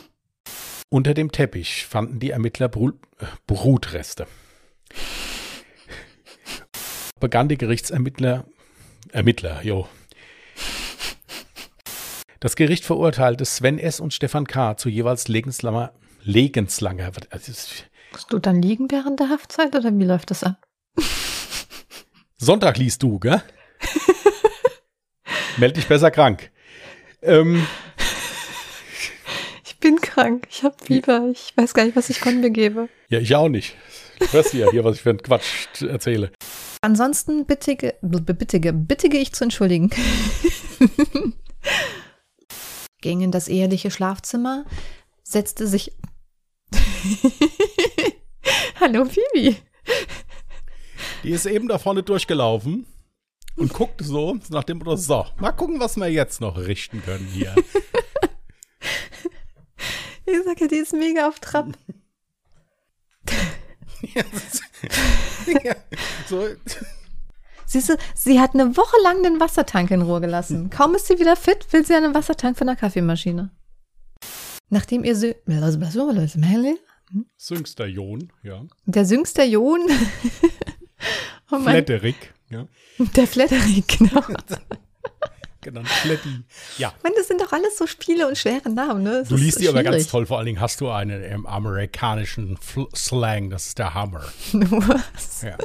Unter 0.88 1.12
dem 1.12 1.30
Teppich 1.30 1.84
fanden 1.84 2.18
die 2.18 2.30
Ermittler 2.30 2.68
Bru 2.70 2.92
äh, 3.18 3.26
Brutreste. 3.46 4.26
Begann 7.20 7.48
die 7.48 7.58
Gerichtsermittler, 7.58 8.46
Ermittler, 9.12 9.62
jo. 9.62 9.88
Das 12.40 12.54
Gericht 12.56 12.84
verurteilte 12.84 13.44
Sven 13.44 13.78
S. 13.78 14.00
und 14.00 14.14
Stefan 14.14 14.46
K. 14.46 14.76
zu 14.76 14.88
jeweils 14.88 15.28
lebenslanger, 15.28 15.92
lebenslanger, 16.22 17.10
also 17.30 17.52
es- 17.52 17.84
Musst 18.12 18.32
du 18.32 18.38
dann 18.38 18.62
liegen 18.62 18.90
während 18.90 19.20
der 19.20 19.28
Haftzeit 19.28 19.74
oder 19.74 19.90
wie 19.96 20.04
läuft 20.04 20.30
das 20.30 20.42
ab? 20.44 20.56
Sonntag 22.38 22.78
liest 22.78 23.02
du, 23.02 23.18
gell? 23.18 23.42
Meld 25.58 25.76
dich 25.76 25.86
besser 25.88 26.10
krank. 26.10 26.50
Ähm, 27.22 27.66
Ich 29.64 29.78
bin 29.80 30.00
krank, 30.00 30.46
ich 30.50 30.62
habe 30.64 30.76
Fieber, 30.82 31.28
ich 31.30 31.52
weiß 31.56 31.74
gar 31.74 31.84
nicht, 31.84 31.96
was 31.96 32.08
ich 32.10 32.18
von 32.20 32.40
mir 32.40 32.50
gebe. 32.50 32.88
ja, 33.08 33.18
ich 33.20 33.34
auch 33.34 33.48
nicht. 33.48 33.76
Du 34.20 34.32
hörst 34.32 34.54
ja 34.54 34.70
hier, 34.70 34.82
was 34.84 34.96
ich 34.96 35.02
für 35.02 35.10
einen 35.10 35.22
Quatsch 35.22 35.82
erzähle. 35.82 36.32
Ansonsten 36.80 37.44
bittige, 37.46 37.94
bittige, 38.02 38.72
bittige 38.72 39.18
ich 39.18 39.32
zu 39.32 39.44
entschuldigen. 39.44 39.90
Ging 43.00 43.20
in 43.20 43.30
das 43.30 43.48
eheliche 43.48 43.90
Schlafzimmer, 43.90 44.64
setzte 45.22 45.66
sich. 45.66 45.92
Hallo, 48.80 49.04
Bibi. 49.04 49.56
Die 51.22 51.30
ist 51.30 51.46
eben 51.46 51.68
da 51.68 51.78
vorne 51.78 52.02
durchgelaufen 52.02 52.86
und 53.56 53.72
guckt 53.72 54.00
so 54.02 54.38
nach 54.50 54.64
dem 54.64 54.78
Motto, 54.78 54.96
so, 54.96 55.26
mal 55.38 55.52
gucken, 55.52 55.80
was 55.80 55.96
wir 55.96 56.08
jetzt 56.08 56.40
noch 56.40 56.58
richten 56.58 57.02
können 57.02 57.26
hier. 57.26 57.54
Ich 60.30 60.44
sag 60.44 60.60
ja, 60.60 60.66
die 60.66 60.76
ist 60.76 60.92
mega 60.92 61.26
auf 61.26 61.40
Trab. 61.40 61.68
ja, 65.64 65.74
so, 66.28 66.46
Siehst 67.68 67.90
du, 67.90 67.96
sie 68.14 68.40
hat 68.40 68.54
eine 68.54 68.78
Woche 68.78 68.96
lang 69.02 69.22
den 69.22 69.40
Wassertank 69.40 69.90
in 69.90 70.00
Ruhe 70.00 70.22
gelassen. 70.22 70.70
Kaum 70.70 70.94
ist 70.94 71.06
sie 71.06 71.18
wieder 71.18 71.36
fit, 71.36 71.66
will 71.70 71.84
sie 71.84 71.94
einen 71.94 72.14
Wassertank 72.14 72.56
von 72.56 72.66
der 72.66 72.76
Kaffeemaschine. 72.76 73.50
Nachdem 74.70 75.04
ihr 75.04 75.14
Sö 75.14 75.34
Süngster 77.36 77.86
Jon, 77.86 78.32
ja. 78.42 78.64
der 78.86 79.04
Süngster 79.04 79.44
Jon 79.44 79.80
oh 81.50 81.58
Flederick, 81.60 82.34
ja. 82.50 82.66
der 82.98 83.26
Flederick, 83.26 83.98
genau. 83.98 84.22
Genannt 85.60 85.88
Fleddy. 85.88 86.44
Ja. 86.78 86.94
Ich 86.96 87.02
meine, 87.02 87.16
das 87.16 87.28
sind 87.28 87.40
doch 87.40 87.52
alles 87.52 87.76
so 87.76 87.86
Spiele 87.86 88.28
und 88.28 88.38
schwere 88.38 88.70
Namen, 88.70 89.02
ne? 89.02 89.10
Es 89.18 89.28
Du 89.28 89.36
liest 89.36 89.60
die 89.60 89.68
aber 89.68 89.82
ganz 89.82 90.06
toll. 90.06 90.24
Vor 90.24 90.38
allen 90.38 90.46
Dingen 90.46 90.60
hast 90.60 90.80
du 90.80 90.88
einen 90.88 91.22
im 91.22 91.46
amerikanischen 91.46 92.56
Fl 92.56 92.86
Slang. 92.94 93.50
Das 93.50 93.66
ist 93.66 93.78
der 93.78 93.92
Hammer. 93.92 94.22
Was? 94.52 95.42
Ja. 95.42 95.58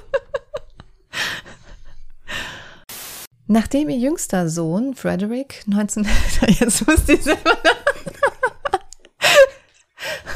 Nachdem 3.53 3.88
ihr 3.88 3.98
jüngster 3.98 4.50
Sohn, 4.50 4.95
Frederick, 4.95 5.62
19... 5.67 6.07
Jetzt 6.48 6.88
musst 6.88 7.07
du 7.07 7.15
selber... 7.17 7.55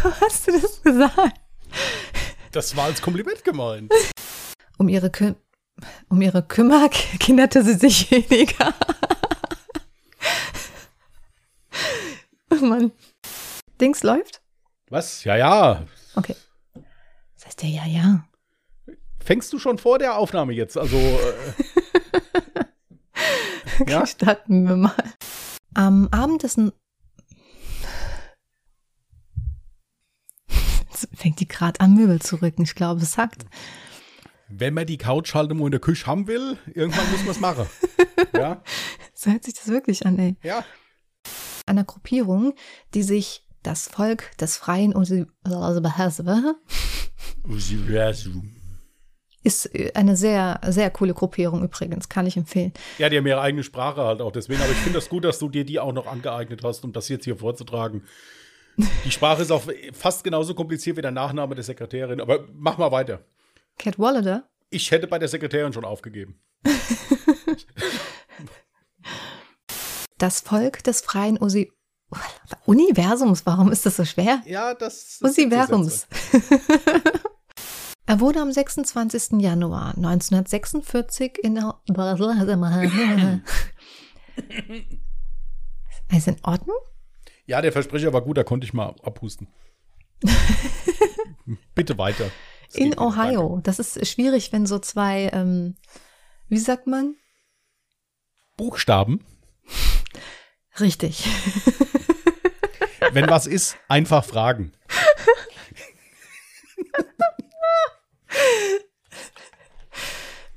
Hast 0.21 0.45
du 0.45 0.51
das 0.51 0.83
gesagt? 0.83 1.41
Das 2.51 2.75
war 2.75 2.85
als 2.85 3.01
Kompliment 3.01 3.43
gemeint. 3.43 3.91
Um 4.77 4.87
ihre, 4.87 5.09
Kü 5.09 5.33
um 6.09 6.21
ihre 6.21 6.43
Kümmer 6.43 6.89
kinderte 6.89 7.63
sie 7.63 7.73
sich 7.73 8.11
weniger. 8.11 8.75
oh 12.51 12.63
Mann. 12.63 12.91
Dings 13.81 14.03
läuft? 14.03 14.43
Was? 14.91 15.23
Ja, 15.23 15.35
ja. 15.37 15.87
Okay. 16.13 16.35
Das 17.33 17.47
heißt 17.47 17.63
ja, 17.63 17.69
ja, 17.69 17.85
ja. 17.87 18.27
Fängst 19.25 19.51
du 19.51 19.57
schon 19.57 19.79
vor 19.79 19.97
der 19.97 20.17
Aufnahme 20.17 20.53
jetzt? 20.53 20.77
Also, 20.77 20.97
äh, 20.97 21.33
ja? 23.87 24.05
Starten 24.05 24.67
wir 24.67 24.75
mal. 24.75 25.13
Am 25.73 26.07
Abend 26.11 26.43
des... 26.43 26.57
Jetzt 30.89 31.07
fängt 31.13 31.39
die 31.39 31.47
gerade 31.47 31.79
an, 31.79 31.95
Möbel 31.95 32.21
zu 32.21 32.41
rücken. 32.41 32.63
Ich 32.63 32.75
glaube, 32.75 33.01
es 33.01 33.17
hackt. 33.17 33.45
Wenn 34.49 34.73
man 34.73 34.87
die 34.87 34.97
Couch 34.97 35.35
halt 35.35 35.51
immer 35.51 35.65
in 35.65 35.71
der 35.71 35.81
Küche 35.81 36.07
haben 36.07 36.25
will, 36.27 36.57
irgendwann 36.73 37.11
müssen 37.11 37.25
wir 37.25 37.31
es 37.31 37.39
machen. 37.39 37.67
Ja? 38.33 38.61
So 39.13 39.31
hört 39.31 39.43
sich 39.43 39.53
das 39.55 39.67
wirklich 39.67 40.05
an, 40.05 40.19
ey. 40.19 40.35
Ja. 40.43 40.63
Einer 41.65 41.83
Gruppierung, 41.83 42.53
die 42.93 43.01
sich 43.03 43.47
das 43.63 43.87
Volk 43.87 44.35
des 44.37 44.57
Freien 44.57 44.93
und 44.93 45.05
ist 49.47 49.73
äh, 49.73 49.91
eine 49.95 50.15
sehr, 50.15 50.59
sehr 50.67 50.91
coole 50.91 51.13
Gruppierung 51.13 51.63
übrigens, 51.63 52.09
kann 52.09 52.27
ich 52.27 52.37
empfehlen. 52.37 52.73
Ja, 52.99 53.09
die 53.09 53.17
haben 53.17 53.25
ihre 53.25 53.41
eigene 53.41 53.63
Sprache 53.63 54.03
halt 54.03 54.21
auch 54.21 54.31
deswegen. 54.31 54.61
Aber 54.61 54.71
ich 54.71 54.77
finde 54.77 54.99
das 54.99 55.09
gut, 55.09 55.23
dass 55.23 55.39
du 55.39 55.49
dir 55.49 55.65
die 55.65 55.79
auch 55.79 55.93
noch 55.93 56.05
angeeignet 56.05 56.61
hast, 56.63 56.83
um 56.83 56.93
das 56.93 57.09
jetzt 57.09 57.23
hier 57.23 57.37
vorzutragen. 57.37 58.03
Die 59.05 59.11
Sprache 59.11 59.41
ist 59.41 59.49
auch 59.51 59.63
fast 59.93 60.23
genauso 60.23 60.53
kompliziert 60.53 60.97
wie 60.97 61.01
der 61.01 61.09
Nachname 61.11 61.55
der 61.55 61.63
Sekretärin. 61.63 62.21
Aber 62.21 62.45
mach 62.53 62.77
mal 62.77 62.91
weiter. 62.91 63.25
Cat 63.79 63.97
Wallader, 63.97 64.47
Ich 64.69 64.91
hätte 64.91 65.07
bei 65.07 65.17
der 65.17 65.29
Sekretärin 65.29 65.73
schon 65.73 65.85
aufgegeben. 65.85 66.39
das 70.17 70.41
Volk 70.41 70.83
des 70.83 71.01
freien 71.01 71.41
Usi 71.41 71.71
Universums, 72.65 73.45
warum 73.45 73.71
ist 73.71 73.85
das 73.85 73.97
so 73.97 74.05
schwer? 74.05 74.41
Ja, 74.45 74.73
das. 74.73 75.19
Universums. 75.21 76.07
er 78.07 78.19
wurde 78.21 78.41
am 78.41 78.51
26. 78.51 79.41
Januar 79.41 79.89
1946 79.89 81.39
in 81.43 81.55
der 81.55 81.75
Ist 86.09 86.27
in 86.27 86.37
Ordnung? 86.43 86.77
Ja, 87.45 87.61
der 87.61 87.73
Versprecher 87.73 88.13
war 88.13 88.21
gut, 88.21 88.37
da 88.37 88.43
konnte 88.43 88.65
ich 88.65 88.73
mal 88.73 88.95
abhusten. 89.03 89.47
Bitte 91.75 91.97
weiter. 91.97 92.31
Geht 92.73 92.81
In 92.81 92.97
Ohio. 92.97 93.59
Das 93.63 93.77
ist 93.79 94.07
schwierig, 94.07 94.53
wenn 94.53 94.65
so 94.65 94.79
zwei, 94.79 95.29
ähm, 95.33 95.75
wie 96.47 96.59
sagt 96.59 96.87
man? 96.87 97.03
danke. 97.03 97.19
Buchstaben. 98.55 99.25
Richtig. 100.79 101.27
Wenn 103.11 103.29
was 103.29 103.47
ist, 103.47 103.77
einfach 103.89 104.23
fragen. 104.23 104.71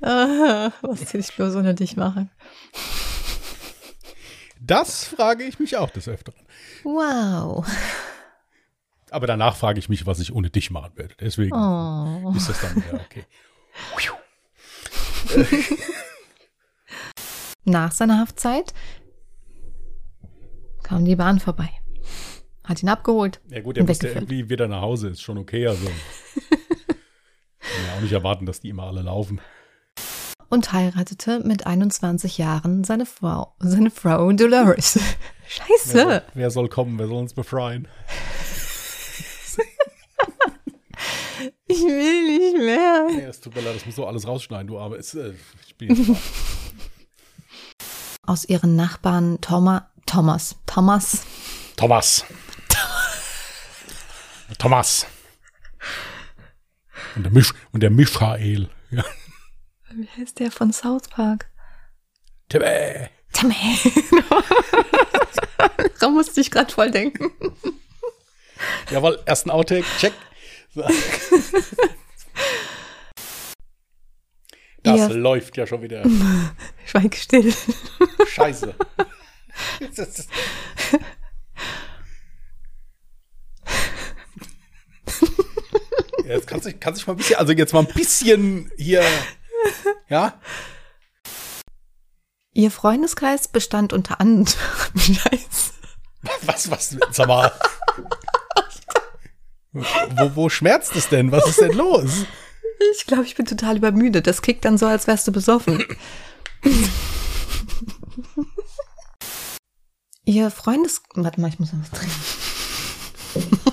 Was 0.81 1.13
will 1.13 1.19
ich 1.21 1.35
bloß 1.35 1.55
ohne 1.55 1.73
dich 1.75 1.95
machen? 1.97 2.29
Das 4.59 5.05
frage 5.05 5.43
ich 5.43 5.59
mich 5.59 5.77
auch 5.77 5.89
des 5.89 6.07
Öfteren. 6.07 6.39
Wow. 6.83 7.65
Aber 9.09 9.27
danach 9.27 9.55
frage 9.55 9.79
ich 9.79 9.89
mich, 9.89 10.05
was 10.05 10.19
ich 10.19 10.33
ohne 10.33 10.49
dich 10.49 10.71
machen 10.71 10.91
werde. 10.95 11.15
Deswegen 11.19 11.53
Oh. 11.55 12.33
ist 12.35 12.49
das 12.49 12.61
dann 12.61 12.75
wieder 12.75 12.93
okay. 12.93 13.25
Nach 17.65 17.91
seiner 17.91 18.19
Haftzeit 18.19 18.73
kam 20.83 21.05
die 21.05 21.15
Bahn 21.15 21.39
vorbei. 21.39 21.69
Hat 22.63 22.81
ihn 22.83 22.89
abgeholt. 22.89 23.39
Ja 23.49 23.61
gut, 23.61 23.75
der 23.77 23.83
und 23.83 23.87
muss 23.89 23.97
ja 23.97 24.03
weggeführt. 24.03 24.29
irgendwie 24.31 24.49
wieder 24.49 24.67
nach 24.67 24.81
Hause, 24.81 25.09
ist 25.09 25.21
schon 25.21 25.37
okay. 25.37 25.67
Also 25.67 25.85
kann 27.59 27.85
ja 27.87 27.95
auch 27.97 28.01
nicht 28.01 28.11
erwarten, 28.13 28.45
dass 28.45 28.59
die 28.61 28.69
immer 28.69 28.83
alle 28.83 29.01
laufen. 29.01 29.41
Und 30.51 30.73
heiratete 30.73 31.39
mit 31.39 31.65
21 31.65 32.37
Jahren 32.37 32.83
seine 32.83 33.05
Frau, 33.05 33.55
seine 33.59 33.89
Frau 33.89 34.31
Dolores. 34.33 34.95
Wer 35.57 35.77
Scheiße. 35.77 35.97
soll, 36.03 36.21
wer 36.33 36.51
soll 36.51 36.69
kommen? 36.69 36.99
Wer 36.99 37.07
soll 37.07 37.17
uns 37.17 37.33
befreien? 37.33 37.87
Ich 41.67 41.81
will 41.81 42.37
nicht 42.37 42.57
mehr. 42.57 43.07
Nee, 43.09 43.21
es 43.23 43.39
tut 43.39 43.55
mir 43.55 43.61
leid, 43.61 43.75
das 43.75 43.85
muss 43.85 43.95
so 43.95 44.05
alles 44.05 44.27
rausschneiden, 44.27 44.67
du 44.67 44.77
aber 44.77 44.99
es, 44.99 45.15
äh, 45.15 45.33
ich 45.65 45.75
bin 45.77 45.95
jetzt 45.95 46.21
Aus 48.23 48.45
ihren 48.45 48.75
Nachbarn 48.75 49.39
Thomas, 49.41 49.83
Thomas, 50.05 50.57
Thomas, 50.67 51.25
Thomas. 51.77 52.25
Thomas. 54.59 55.07
Und 57.15 57.23
der, 57.23 57.31
Misch, 57.31 57.53
und 57.71 57.81
der 57.81 57.89
Michael. 57.89 58.69
Ja. 58.91 59.03
Wie 59.95 60.07
heißt 60.21 60.39
der 60.39 60.51
von 60.51 60.71
South 60.73 61.07
Park? 61.09 61.49
Timmy. 62.49 63.07
Timmy. 63.33 63.55
Daran 65.99 66.13
musste 66.15 66.41
ich 66.41 66.51
gerade 66.51 66.71
voll 66.71 66.91
denken. 66.91 67.31
Jawohl, 68.89 69.21
ersten 69.25 69.49
Outtake, 69.49 69.85
check. 69.99 70.13
So. 70.73 70.83
Das 74.83 74.97
Ja. 74.99 75.07
läuft 75.07 75.57
ja 75.57 75.67
schon 75.67 75.81
wieder. 75.81 76.03
Schweig 76.85 77.15
still. 77.15 77.53
Scheiße. 78.27 78.73
Jetzt 86.25 86.47
kannst 86.47 86.65
du 86.65 86.71
dich 86.71 87.07
mal 87.07 87.13
ein 87.13 87.17
bisschen, 87.17 87.35
also 87.37 87.51
jetzt 87.53 87.73
mal 87.73 87.79
ein 87.85 87.93
bisschen 87.93 88.71
hier, 88.77 89.03
ja, 90.11 90.39
Ihr 92.53 92.69
Freundeskreis 92.69 93.47
bestand 93.47 93.93
unter 93.93 94.19
anderem. 94.19 94.45
Was, 96.43 96.69
was, 96.69 96.95
sag 97.11 97.27
mal. 97.27 97.51
Wo, 99.71 100.35
wo 100.35 100.49
schmerzt 100.49 100.95
es 100.95 101.09
denn? 101.09 101.31
Was 101.31 101.47
ist 101.47 101.61
denn 101.61 101.71
los? 101.71 102.25
Ich 102.93 103.07
glaube, 103.07 103.23
ich 103.23 103.33
bin 103.33 103.47
total 103.47 103.77
übermüdet. 103.77 104.27
Das 104.27 104.43
kickt 104.43 104.65
dann 104.65 104.77
so, 104.77 104.85
als 104.85 105.07
wärst 105.07 105.27
du 105.27 105.31
besoffen. 105.31 105.83
Ihr 110.25 110.51
Freundes... 110.51 111.01
Warte 111.15 111.41
mal, 111.41 111.47
ich 111.47 111.59
muss 111.59 111.73
noch 111.73 111.81
was 111.81 111.89
trinken. 111.89 113.70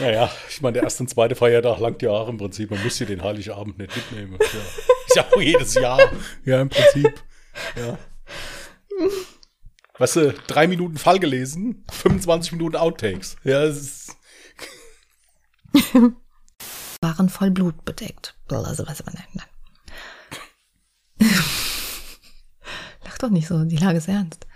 Naja, 0.00 0.30
ich 0.48 0.60
meine, 0.60 0.74
der 0.74 0.82
erste 0.84 1.02
und 1.02 1.08
zweite 1.08 1.34
Feiertag 1.34 1.78
langt 1.78 2.02
ja 2.02 2.10
auch 2.10 2.28
im 2.28 2.38
Prinzip. 2.38 2.70
Man 2.70 2.82
muss 2.82 2.98
hier 2.98 3.06
den 3.06 3.22
Heiligabend 3.22 3.78
nicht 3.78 3.94
mitnehmen. 3.94 4.38
Ja. 4.40 4.46
Ist 5.06 5.16
ja 5.16 5.26
auch 5.32 5.40
jedes 5.40 5.74
Jahr. 5.74 6.00
Ja, 6.44 6.60
im 6.60 6.68
Prinzip. 6.68 7.22
Ja. 7.76 7.98
Weißt 9.98 10.16
du, 10.16 10.32
drei 10.46 10.66
Minuten 10.66 10.98
Fall 10.98 11.20
gelesen, 11.20 11.84
25 11.90 12.52
Minuten 12.52 12.76
Outtakes. 12.76 13.36
Ja, 13.44 13.62
es 13.62 13.76
ist. 13.80 14.16
waren 17.00 17.28
voll 17.28 17.50
Blut 17.50 17.84
bedeckt. 17.84 18.34
Also, 18.48 18.86
was, 18.86 19.04
nein, 19.06 19.24
nein. 19.34 19.46
Lach 23.04 23.18
doch 23.18 23.30
nicht 23.30 23.46
so, 23.46 23.64
die 23.64 23.76
Lage 23.76 23.98
ist 23.98 24.08
ernst. 24.08 24.46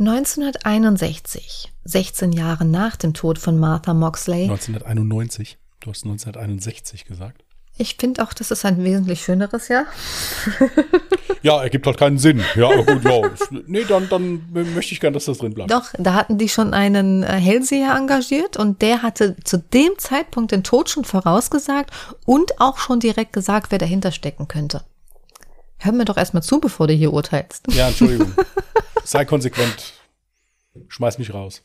1961, 0.00 1.70
16 1.84 2.32
Jahre 2.32 2.64
nach 2.64 2.96
dem 2.96 3.12
Tod 3.12 3.38
von 3.38 3.58
Martha 3.58 3.92
Moxley. 3.92 4.44
1991. 4.44 5.58
Du 5.80 5.90
hast 5.90 6.04
1961 6.04 7.04
gesagt. 7.04 7.44
Ich 7.76 7.96
finde 7.96 8.22
auch, 8.22 8.32
das 8.32 8.50
ist 8.50 8.64
ein 8.64 8.82
wesentlich 8.82 9.22
schöneres 9.22 9.68
Jahr. 9.68 9.84
Ja, 11.42 11.62
ergibt 11.62 11.86
halt 11.86 11.96
keinen 11.96 12.18
Sinn. 12.18 12.44
Ja, 12.54 12.66
aber 12.66 12.84
gut, 12.84 13.02
ja. 13.02 13.62
Nee, 13.66 13.84
dann, 13.84 14.10
dann 14.10 14.44
möchte 14.52 14.92
ich 14.92 15.00
gern, 15.00 15.14
dass 15.14 15.24
das 15.24 15.38
drin 15.38 15.54
bleibt. 15.54 15.70
Doch, 15.70 15.88
da 15.98 16.12
hatten 16.12 16.36
die 16.36 16.50
schon 16.50 16.74
einen 16.74 17.22
äh, 17.22 17.28
Hellseher 17.28 17.94
engagiert 17.96 18.58
und 18.58 18.82
der 18.82 19.00
hatte 19.00 19.36
zu 19.42 19.56
dem 19.56 19.92
Zeitpunkt 19.96 20.52
den 20.52 20.64
Tod 20.64 20.90
schon 20.90 21.06
vorausgesagt 21.06 21.94
und 22.26 22.60
auch 22.60 22.76
schon 22.76 23.00
direkt 23.00 23.32
gesagt, 23.32 23.70
wer 23.70 23.78
dahinter 23.78 24.12
stecken 24.12 24.48
könnte. 24.48 24.82
Hör 25.78 25.92
mir 25.92 26.04
doch 26.04 26.18
erstmal 26.18 26.42
zu, 26.42 26.60
bevor 26.60 26.88
du 26.88 26.92
hier 26.92 27.10
urteilst. 27.10 27.72
Ja, 27.72 27.88
Entschuldigung. 27.88 28.34
Sei 29.04 29.24
konsequent. 29.24 29.92
Schmeiß 30.88 31.18
mich 31.18 31.32
raus. 31.34 31.62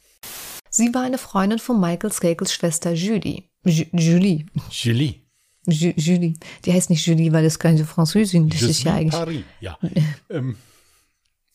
Sie 0.70 0.94
war 0.94 1.04
eine 1.04 1.18
Freundin 1.18 1.60
von 1.60 1.80
Michael 1.80 2.12
Skakels 2.12 2.54
Schwester 2.54 2.92
Julie. 2.94 3.44
Ju 3.63 3.86
Julie. 3.94 4.46
Julie. 4.70 5.22
Ju 5.68 5.94
Julie. 5.96 6.34
Die 6.65 6.74
heißt 6.74 6.89
nicht 6.89 7.06
Julie, 7.06 7.32
weil 7.32 7.44
das 7.44 7.58
keine 7.60 7.86
Französin 7.86 8.50
das 8.50 8.62
Je 8.62 8.68
ist 8.70 8.84
ja 8.84 8.94
eigentlich. 8.96 9.12
Paris. 9.12 9.44
Ja. 9.62 9.77
ähm, 10.30 10.58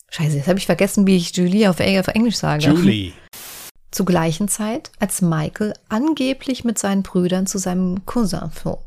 Scheiße, 0.09 0.37
jetzt 0.37 0.47
habe 0.47 0.59
ich 0.59 0.65
vergessen, 0.65 1.07
wie 1.07 1.15
ich 1.15 1.35
Julie 1.35 1.69
auf, 1.69 1.79
Eng- 1.79 1.99
auf 1.99 2.07
Englisch 2.09 2.35
sage. 2.37 2.65
Julie. 2.65 3.13
Zur 3.91 4.05
gleichen 4.05 4.47
Zeit, 4.47 4.89
als 4.99 5.21
Michael 5.21 5.73
angeblich 5.89 6.63
mit 6.63 6.79
seinen 6.79 7.03
Brüdern 7.03 7.45
zu 7.45 7.57
seinem 7.57 8.05
Cousin 8.05 8.49
floh. 8.51 8.79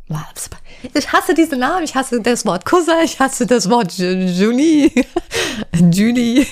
Ich 0.94 1.12
hasse 1.12 1.34
diesen 1.34 1.58
Namen, 1.58 1.84
ich 1.84 1.94
hasse 1.94 2.22
das 2.22 2.46
Wort 2.46 2.64
Cousin, 2.64 2.94
ich 3.04 3.20
hasse 3.20 3.46
das 3.46 3.68
Wort 3.68 3.92
Ju- 3.92 4.26
Julie. 4.26 4.90
Julie. 5.92 6.46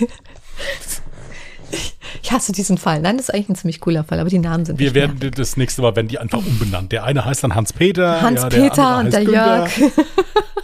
Ich 2.23 2.31
hasse 2.31 2.53
diesen 2.53 2.77
Fall. 2.79 3.01
Nein, 3.01 3.17
das 3.17 3.29
ist 3.29 3.35
eigentlich 3.35 3.49
ein 3.49 3.55
ziemlich 3.57 3.81
cooler 3.81 4.05
Fall, 4.05 4.21
aber 4.21 4.29
die 4.29 4.39
Namen 4.39 4.65
sind 4.65 4.79
Wir 4.79 4.95
werden 4.95 5.19
das 5.35 5.57
nächste 5.57 5.83
Mal 5.83 5.97
werden 5.97 6.09
die 6.09 6.19
einfach 6.19 6.39
umbenannt. 6.39 6.93
Der 6.93 7.05
eine 7.05 7.25
heißt 7.25 7.43
dann 7.43 7.55
Hans-Peter. 7.55 8.21
Hans 8.21 8.41
ja, 8.43 8.99
und 9.01 9.13
der 9.13 9.25
Günther. 9.25 9.69
Jörg. 9.77 9.93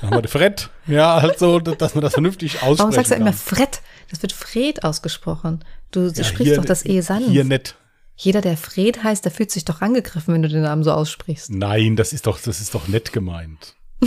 Dann 0.01 0.11
haben 0.11 0.17
wir 0.19 0.23
den 0.23 0.29
Fred. 0.29 0.71
Ja, 0.87 1.21
halt 1.23 1.39
so, 1.39 1.59
dass 1.59 1.95
man 1.95 2.03
das 2.03 2.13
vernünftig 2.13 2.57
aussprechen 2.57 2.79
Warum 2.79 2.93
sagst 2.93 3.11
du 3.11 3.15
immer 3.17 3.33
Fred? 3.33 3.81
Das 4.11 4.23
wird 4.23 4.33
Fred 4.33 4.85
ausgesprochen. 4.85 5.65
Du, 5.91 6.09
Ja, 6.09 6.25
sprichst 6.25 6.45
hier- 6.45 6.57
doch 6.57 6.65
das 6.65 6.85
E 6.85 7.01
sanft. 7.01 7.31
Hier 7.31 7.45
nicht. 7.45 7.75
Jeder, 8.17 8.41
der 8.41 8.57
Fred 8.57 9.03
heißt, 9.05 9.25
der 9.25 9.33
fühlt 9.33 9.51
sich 9.51 9.65
doch 9.65 9.81
angegriffen, 9.81 10.35
wenn 10.35 10.43
du 10.43 10.49
den 10.49 10.63
Namen 10.63 10.83
so 10.85 10.93
aussprichst. 10.93 11.51
Nein, 11.51 11.97
das 11.97 12.13
ist 12.13 12.27
doch, 12.27 12.41
das 12.41 12.61
ist 12.61 12.75
doch 12.75 12.87
nett 12.89 13.13
gemeint. 13.13 13.75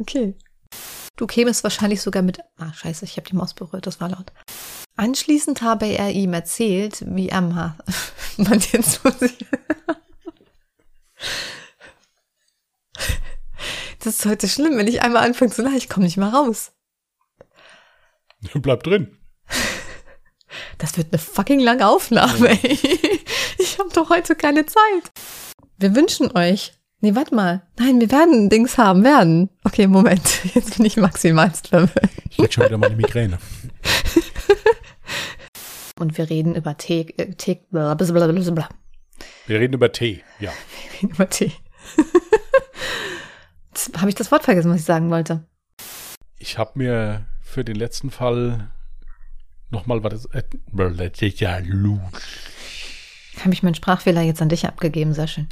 Okay. 0.00 0.34
Du 1.18 1.26
kämest 1.26 1.64
wahrscheinlich 1.64 2.00
sogar 2.00 2.22
mit. 2.22 2.38
Ah, 2.58 2.72
scheiße, 2.72 3.04
ich 3.04 3.16
habe 3.16 3.28
die 3.28 3.34
Maus 3.34 3.52
berührt, 3.52 3.88
das 3.88 4.00
war 4.00 4.08
laut. 4.08 4.32
Anschließend 4.96 5.62
habe 5.62 5.86
er 5.86 6.12
ihm 6.12 6.32
erzählt, 6.32 7.04
wie 7.08 7.28
er 7.28 7.40
ma 7.40 7.76
man 8.36 8.60
jetzt 8.60 9.04
muss 9.04 9.20
ich. 9.22 9.36
Das 13.98 14.14
ist 14.14 14.26
heute 14.26 14.46
schlimm, 14.46 14.78
wenn 14.78 14.86
ich 14.86 15.02
einmal 15.02 15.26
anfange 15.26 15.50
zu 15.50 15.62
lachen, 15.62 15.76
ich 15.76 15.88
komme 15.88 16.06
nicht 16.06 16.18
mehr 16.18 16.32
raus. 16.32 16.70
Bleib 18.54 18.84
drin. 18.84 19.18
Das 20.78 20.96
wird 20.96 21.08
eine 21.12 21.18
fucking 21.18 21.58
lange 21.58 21.88
Aufnahme, 21.88 22.50
ey. 22.62 22.78
Ich 23.58 23.80
habe 23.80 23.90
doch 23.92 24.08
heute 24.08 24.36
keine 24.36 24.66
Zeit. 24.66 25.10
Wir 25.78 25.96
wünschen 25.96 26.30
euch. 26.36 26.77
Nee, 27.00 27.14
warte 27.14 27.34
mal. 27.34 27.62
Nein, 27.78 28.00
wir 28.00 28.10
werden 28.10 28.50
Dings 28.50 28.76
haben, 28.76 29.04
werden. 29.04 29.50
Okay, 29.62 29.86
Moment. 29.86 30.44
Jetzt 30.54 30.76
bin 30.76 30.86
ich 30.86 30.96
maximal 30.96 31.50
verwirrt. 31.50 32.10
Ich 32.28 32.36
krieg 32.36 32.52
schon 32.52 32.64
wieder 32.64 32.78
meine 32.78 32.96
Migräne. 32.96 33.38
Und 35.98 36.18
wir 36.18 36.28
reden 36.28 36.56
über 36.56 36.76
Tee, 36.76 37.14
äh, 37.16 37.34
Tee, 37.34 37.60
blablabla. 37.70 38.68
Wir 39.46 39.60
reden 39.60 39.74
über 39.74 39.92
Tee. 39.92 40.22
Ja. 40.40 40.50
Wir 41.00 41.02
reden 41.02 41.14
über 41.14 41.28
Tee. 41.28 41.52
Habe 43.96 44.08
ich 44.08 44.16
das 44.16 44.32
Wort 44.32 44.42
vergessen, 44.42 44.70
was 44.70 44.80
ich 44.80 44.86
sagen 44.86 45.08
wollte? 45.10 45.44
Ich 46.36 46.58
habe 46.58 46.72
mir 46.74 47.26
für 47.40 47.64
den 47.64 47.76
letzten 47.76 48.10
Fall 48.10 48.72
nochmal 49.70 50.02
was. 50.02 50.24
Äh, 50.26 50.42
Habe 53.40 53.52
ich 53.52 53.62
meinen 53.62 53.76
Sprachfehler 53.76 54.22
jetzt 54.22 54.42
an 54.42 54.48
dich 54.48 54.66
abgegeben, 54.66 55.14
sehr 55.14 55.28
schön. 55.28 55.48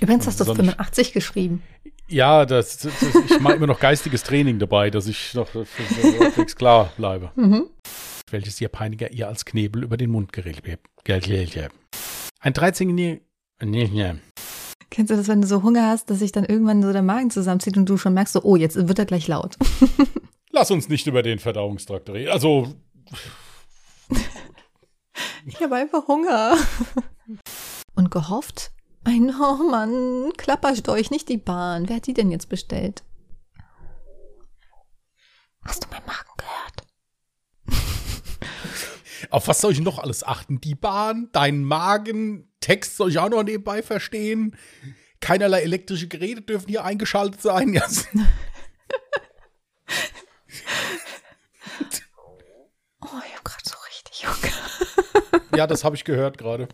Übrigens 0.00 0.26
hast 0.26 0.40
du 0.40 0.44
Soll 0.44 0.54
ich- 0.54 0.60
85 0.64 1.12
geschrieben. 1.12 1.62
Ja, 2.08 2.44
das, 2.44 2.78
das, 2.78 2.92
ich 3.28 3.38
mache 3.40 3.54
immer 3.54 3.68
noch 3.68 3.78
geistiges 3.78 4.22
Training 4.24 4.58
dabei, 4.58 4.90
dass 4.90 5.06
ich 5.06 5.32
noch 5.34 5.48
halbwegs 5.54 6.56
klar 6.56 6.92
bleibe. 6.96 7.30
Mhm. 7.36 7.66
Welches 8.30 8.60
ihr 8.60 8.68
Peiniger 8.68 9.12
ihr 9.12 9.28
als 9.28 9.44
Knebel 9.44 9.84
über 9.84 9.96
den 9.96 10.10
Mund 10.10 10.32
geregelt 10.32 10.64
habt. 10.66 11.74
Ein 12.40 12.52
13-jähriger. 12.52 13.20
Nee, 13.62 13.88
nee. 13.92 14.14
Kennst 14.90 15.10
du 15.12 15.16
das, 15.16 15.28
wenn 15.28 15.40
du 15.40 15.46
so 15.46 15.62
Hunger 15.62 15.86
hast, 15.88 16.10
dass 16.10 16.18
sich 16.18 16.32
dann 16.32 16.44
irgendwann 16.44 16.82
so 16.82 16.92
der 16.92 17.02
Magen 17.02 17.30
zusammenzieht 17.30 17.76
und 17.76 17.86
du 17.88 17.96
schon 17.96 18.14
merkst, 18.14 18.32
so, 18.32 18.42
oh, 18.42 18.56
jetzt 18.56 18.74
wird 18.88 18.98
er 18.98 19.04
gleich 19.06 19.28
laut. 19.28 19.56
Lass 20.50 20.72
uns 20.72 20.88
nicht 20.88 21.06
über 21.06 21.22
den 21.22 21.38
Verdauungstrakt 21.38 22.10
reden. 22.10 22.32
Also, 22.32 22.74
Ich 25.46 25.60
habe 25.62 25.76
einfach 25.76 26.06
Hunger. 26.08 26.56
Und 27.94 28.10
gehofft, 28.10 28.72
ein 29.04 29.34
oh 29.40 29.70
Mann, 29.70 30.32
Klapperstorch, 30.36 31.10
nicht 31.10 31.28
die 31.28 31.38
Bahn. 31.38 31.88
Wer 31.88 31.96
hat 31.96 32.06
die 32.06 32.14
denn 32.14 32.30
jetzt 32.30 32.48
bestellt? 32.48 33.02
Hast 35.62 35.84
du 35.84 35.88
meinen 35.90 36.06
Magen 36.06 36.30
gehört? 36.36 36.86
auf 39.30 39.48
was 39.48 39.60
soll 39.60 39.72
ich 39.72 39.80
noch 39.80 39.98
alles 39.98 40.24
achten? 40.24 40.60
Die 40.60 40.74
Bahn, 40.74 41.28
dein 41.32 41.64
Magen, 41.64 42.50
Text 42.60 42.96
soll 42.96 43.10
ich 43.10 43.18
auch 43.18 43.30
noch 43.30 43.42
nebenbei 43.42 43.82
verstehen. 43.82 44.56
Keinerlei 45.20 45.60
elektrische 45.62 46.08
Geräte 46.08 46.42
dürfen 46.42 46.68
hier 46.68 46.84
eingeschaltet 46.84 47.42
sein. 47.42 47.80
Oh, 53.02 53.18
ich 53.26 53.32
habe 53.32 53.42
gerade 53.42 53.62
so 53.64 53.76
richtig 53.88 54.28
Hunger. 54.28 55.56
ja 55.56 55.66
das 55.66 55.84
habe 55.84 55.96
ich 55.96 56.04
gehört 56.04 56.38
gerade. 56.38 56.68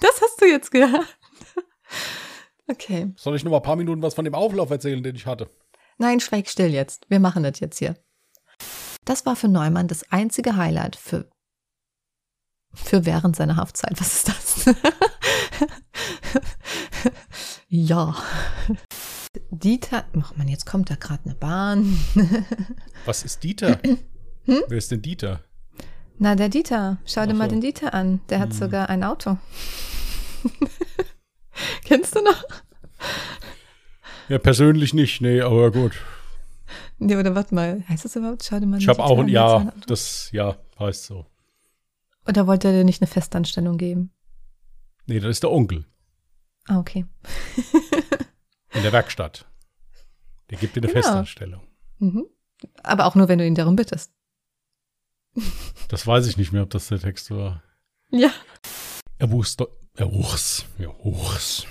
Das 0.00 0.20
hast 0.20 0.40
du 0.40 0.46
jetzt 0.46 0.70
gehört. 0.72 1.06
Okay. 2.66 3.12
Soll 3.16 3.36
ich 3.36 3.44
noch 3.44 3.50
mal 3.50 3.58
ein 3.58 3.62
paar 3.62 3.76
Minuten 3.76 4.02
was 4.02 4.14
von 4.14 4.24
dem 4.24 4.34
Auflauf 4.34 4.70
erzählen, 4.70 5.02
den 5.02 5.16
ich 5.16 5.26
hatte? 5.26 5.50
Nein, 5.98 6.20
schweig 6.20 6.48
still 6.48 6.72
jetzt. 6.72 7.06
Wir 7.08 7.20
machen 7.20 7.42
das 7.42 7.60
jetzt 7.60 7.78
hier. 7.78 7.96
Das 9.04 9.26
war 9.26 9.34
für 9.36 9.48
Neumann 9.48 9.88
das 9.88 10.10
einzige 10.12 10.56
Highlight 10.56 10.96
für, 10.96 11.28
für 12.72 13.04
während 13.06 13.34
seiner 13.36 13.56
Haftzeit. 13.56 14.00
Was 14.00 14.14
ist 14.14 14.28
das? 14.28 14.74
ja. 17.68 18.14
Dieter, 19.50 20.04
ach 20.20 20.36
man, 20.36 20.48
jetzt 20.48 20.66
kommt 20.66 20.90
da 20.90 20.94
gerade 20.96 21.24
eine 21.24 21.34
Bahn. 21.34 21.98
Was 23.04 23.24
ist 23.24 23.42
Dieter? 23.42 23.78
Wer 24.44 24.78
ist 24.78 24.90
denn 24.90 25.02
Dieter? 25.02 25.44
Na, 26.18 26.34
der 26.34 26.48
Dieter. 26.48 26.98
Schau 27.06 27.24
dir 27.26 27.32
Ach 27.32 27.38
mal 27.38 27.44
so. 27.48 27.50
den 27.56 27.60
Dieter 27.60 27.94
an. 27.94 28.20
Der 28.28 28.40
hat 28.40 28.52
sogar 28.52 28.88
ein 28.90 29.04
Auto. 29.04 29.38
Kennst 31.84 32.14
du 32.16 32.22
noch? 32.22 32.44
Ja, 34.28 34.38
persönlich 34.38 34.94
nicht, 34.94 35.20
nee, 35.20 35.40
aber 35.40 35.70
gut. 35.70 35.92
Nee, 36.98 37.16
oder 37.16 37.34
warte 37.34 37.54
mal. 37.54 37.82
Heißt 37.88 38.04
das 38.04 38.14
überhaupt? 38.16 38.44
Schau 38.44 38.60
dir 38.60 38.66
mal 38.66 38.78
Ich 38.78 38.88
habe 38.88 39.02
auch 39.02 39.18
ein 39.18 39.28
Ja, 39.28 39.72
das 39.86 40.30
Ja 40.32 40.56
heißt 40.78 41.04
so. 41.06 41.26
Oder 42.28 42.46
wollte 42.46 42.68
er 42.68 42.74
dir 42.74 42.84
nicht 42.84 43.00
eine 43.02 43.08
Festanstellung 43.10 43.78
geben? 43.78 44.12
Nee, 45.06 45.18
das 45.20 45.30
ist 45.30 45.42
der 45.42 45.50
Onkel 45.50 45.86
Ah, 46.68 46.78
okay. 46.78 47.06
in 48.74 48.82
der 48.82 48.92
Werkstatt. 48.92 49.46
Der 50.50 50.58
gibt 50.58 50.76
dir 50.76 50.80
eine 50.80 50.88
Genau. 50.88 51.00
Festanstellung. 51.02 51.62
Mhm. 51.98 52.26
Aber 52.82 53.06
auch 53.06 53.14
nur, 53.14 53.28
wenn 53.28 53.38
du 53.38 53.46
ihn 53.46 53.54
darum 53.54 53.74
bittest. 53.76 54.12
Das 55.88 56.06
weiß 56.06 56.26
ich 56.26 56.36
nicht 56.36 56.52
mehr, 56.52 56.62
ob 56.62 56.70
das 56.70 56.88
der 56.88 57.00
Text 57.00 57.30
war. 57.30 57.62
Ja. 58.10 58.30
Er 59.18 59.26
do- 59.28 59.68
er 60.00 60.12
wuchs, 60.12 60.64
ja, 60.78 60.88
wuchs. 61.02 61.66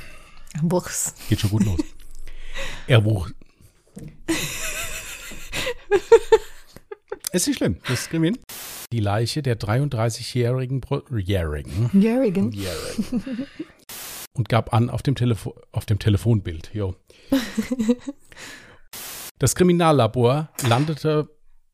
Buchs. 0.62 1.16
Geht 1.30 1.40
schon 1.40 1.50
gut 1.50 1.66
los. 1.66 1.80
Er 2.88 3.04
wuchs. 3.06 3.34
Ist 7.32 7.48
nicht 7.48 7.58
schlimm, 7.58 7.78
das 7.88 8.10
kriegen 8.10 8.24
wir 8.24 8.32
hin. 8.32 8.40
Die 8.92 9.00
Leiche 9.00 9.42
der 9.42 9.58
33-jährigen 9.60 10.82
Pro 10.82 11.02
Jährigen. 11.16 11.90
Jerrigan. 11.94 12.52
Jährigen. 12.52 13.48
Und 14.34 14.50
gab 14.50 14.74
an 14.74 14.90
auf 14.90 15.02
dem, 15.04 15.16
Telefo 15.16 15.56
auf 15.72 15.86
dem 15.86 16.00
Telefonbild. 16.00 16.72
Jo. 16.74 16.96
Das 19.42 19.56
Kriminallabor 19.56 20.50
landete. 20.68 21.30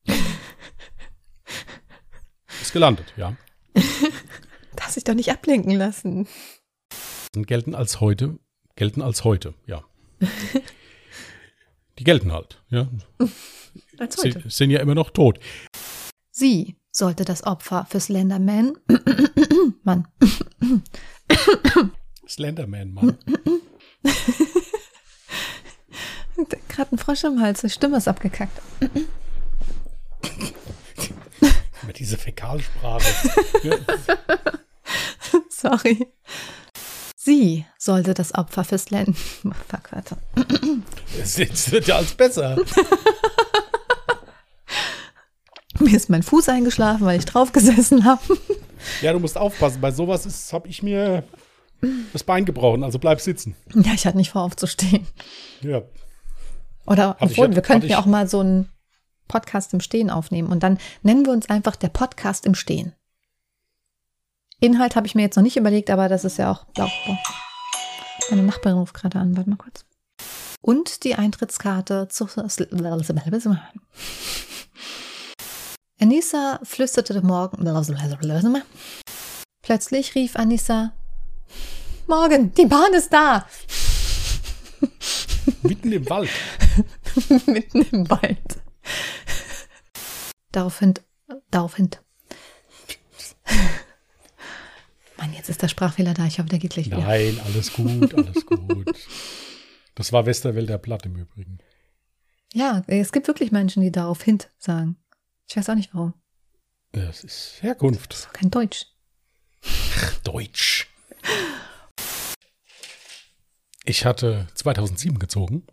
Ist 2.61 2.73
gelandet, 2.73 3.11
ja. 3.17 3.35
Darf 4.85 4.93
sich 4.93 5.03
doch 5.03 5.15
nicht 5.15 5.31
ablenken 5.31 5.71
lassen. 5.71 6.27
gelten 7.33 7.73
als 7.73 8.01
heute, 8.01 8.37
gelten 8.75 9.01
als 9.01 9.23
heute, 9.23 9.55
ja. 9.65 9.83
Die 11.97 12.03
gelten 12.03 12.31
halt, 12.31 12.61
ja. 12.69 12.87
Als 13.97 14.21
Sie 14.21 14.31
heute. 14.31 14.47
sind 14.47 14.69
ja 14.69 14.81
immer 14.81 14.93
noch 14.93 15.09
tot. 15.09 15.39
Sie 16.29 16.75
sollte 16.91 17.25
das 17.25 17.43
Opfer 17.47 17.87
für 17.89 17.99
Slenderman, 17.99 18.77
Mann, 19.81 20.07
Slenderman, 22.27 22.93
Mann. 22.93 23.17
gerade 26.69 26.91
ein 26.95 26.99
Frosch 26.99 27.23
im 27.23 27.41
Hals, 27.41 27.61
die 27.61 27.71
Stimme 27.71 27.97
ist 27.97 28.07
abgekackt. 28.07 28.61
Mit 31.87 31.97
dieser 31.97 32.19
Fäkalsprache. 32.19 33.03
Sorry. 35.49 36.07
Sie 37.15 37.65
sollte 37.79 38.13
das 38.13 38.35
Opfer 38.35 38.63
für 38.63 38.77
Slend... 38.77 39.17
Fuck, 39.67 39.91
warte. 39.91 40.17
Es 41.19 41.71
wird 41.71 41.87
ja 41.87 41.95
alles 41.97 42.13
besser. 42.13 42.57
Mir 45.79 45.95
ist 45.95 46.09
mein 46.09 46.23
Fuß 46.23 46.49
eingeschlafen, 46.49 47.05
weil 47.05 47.19
ich 47.19 47.25
drauf 47.25 47.51
gesessen 47.51 48.05
habe. 48.05 48.21
Ja, 49.01 49.11
du 49.11 49.19
musst 49.19 49.37
aufpassen. 49.37 49.81
Bei 49.81 49.91
sowas 49.91 50.53
habe 50.53 50.67
ich 50.69 50.81
mir 50.81 51.23
das 52.13 52.23
Bein 52.23 52.45
gebrochen. 52.45 52.83
Also 52.83 52.97
bleib 52.99 53.19
sitzen. 53.19 53.55
Ja, 53.73 53.91
ich 53.93 54.05
hatte 54.05 54.17
nicht 54.17 54.29
vor, 54.31 54.43
aufzustehen. 54.43 55.05
Ja. 55.61 55.81
Oder 56.85 57.17
obwohl, 57.19 57.49
ja- 57.49 57.55
wir 57.55 57.61
könnten 57.61 57.87
ja 57.87 57.99
auch 57.99 58.05
mal 58.05 58.27
so 58.29 58.39
einen 58.39 58.69
Podcast 59.27 59.73
im 59.73 59.81
Stehen 59.81 60.09
aufnehmen 60.09 60.49
und 60.49 60.61
dann 60.63 60.77
nennen 61.01 61.25
wir 61.25 61.33
uns 61.33 61.49
einfach 61.49 61.75
der 61.75 61.89
Podcast 61.89 62.45
im 62.45 62.55
Stehen. 62.55 62.93
Inhalt 64.65 64.95
habe 64.95 65.07
ich 65.07 65.15
mir 65.15 65.21
jetzt 65.21 65.35
noch 65.35 65.43
nicht 65.43 65.57
überlegt, 65.57 65.89
aber 65.89 66.09
das 66.09 66.25
ist 66.25 66.37
ja 66.37 66.51
auch. 66.51 66.65
Blau, 66.73 66.89
blau. 67.05 67.17
Meine 68.29 68.43
Nachbarin 68.43 68.77
ruft 68.77 68.93
gerade 68.93 69.19
an, 69.19 69.37
warte 69.37 69.49
mal 69.49 69.57
kurz. 69.57 69.85
Und 70.61 71.03
die 71.03 71.15
Eintrittskarte 71.15 72.07
zu. 72.07 72.27
Anissa 75.99 76.59
flüsterte 76.63 77.21
morgen. 77.21 77.63
Plötzlich 79.61 80.15
rief 80.15 80.35
Anissa: 80.35 80.93
Morgen, 82.07 82.53
die 82.53 82.65
Bahn 82.65 82.93
ist 82.93 83.13
da! 83.13 83.45
Mitten 85.61 85.91
im 85.91 86.09
Wald. 86.09 86.29
mitten 87.45 87.81
im 87.91 88.09
Wald. 88.09 88.61
Daraufhin, 90.51 90.95
daraufhin. 91.51 91.89
Mann, 95.25 95.33
jetzt 95.33 95.49
ist 95.49 95.61
der 95.61 95.69
Sprachfehler 95.69 96.13
da. 96.13 96.25
Ich 96.25 96.37
hoffe, 96.37 96.49
der 96.49 96.59
geht 96.59 96.73
gleich 96.73 96.85
wieder. 96.85 96.99
Nein, 96.99 97.39
alles 97.45 97.73
gut, 97.73 98.13
alles 98.13 98.45
gut. 98.45 98.93
Das 99.95 100.11
war 100.13 100.25
Westerwälder 100.25 100.77
Platt 100.77 101.05
im 101.05 101.15
Übrigen. 101.15 101.57
Ja, 102.53 102.83
es 102.87 103.11
gibt 103.11 103.27
wirklich 103.27 103.51
Menschen, 103.51 103.81
die 103.81 103.91
daraufhin 103.91 104.37
sagen. 104.57 104.97
Ich 105.47 105.57
weiß 105.57 105.69
auch 105.69 105.75
nicht 105.75 105.93
warum. 105.93 106.13
Das 106.91 107.23
ist 107.23 107.57
Herkunft. 107.61 108.13
Das 108.13 108.19
ist 108.19 108.33
kein 108.33 108.51
Deutsch. 108.51 108.85
Deutsch. 110.23 110.87
Ich 113.83 114.05
hatte 114.05 114.47
2007 114.53 115.17
gezogen. 115.17 115.65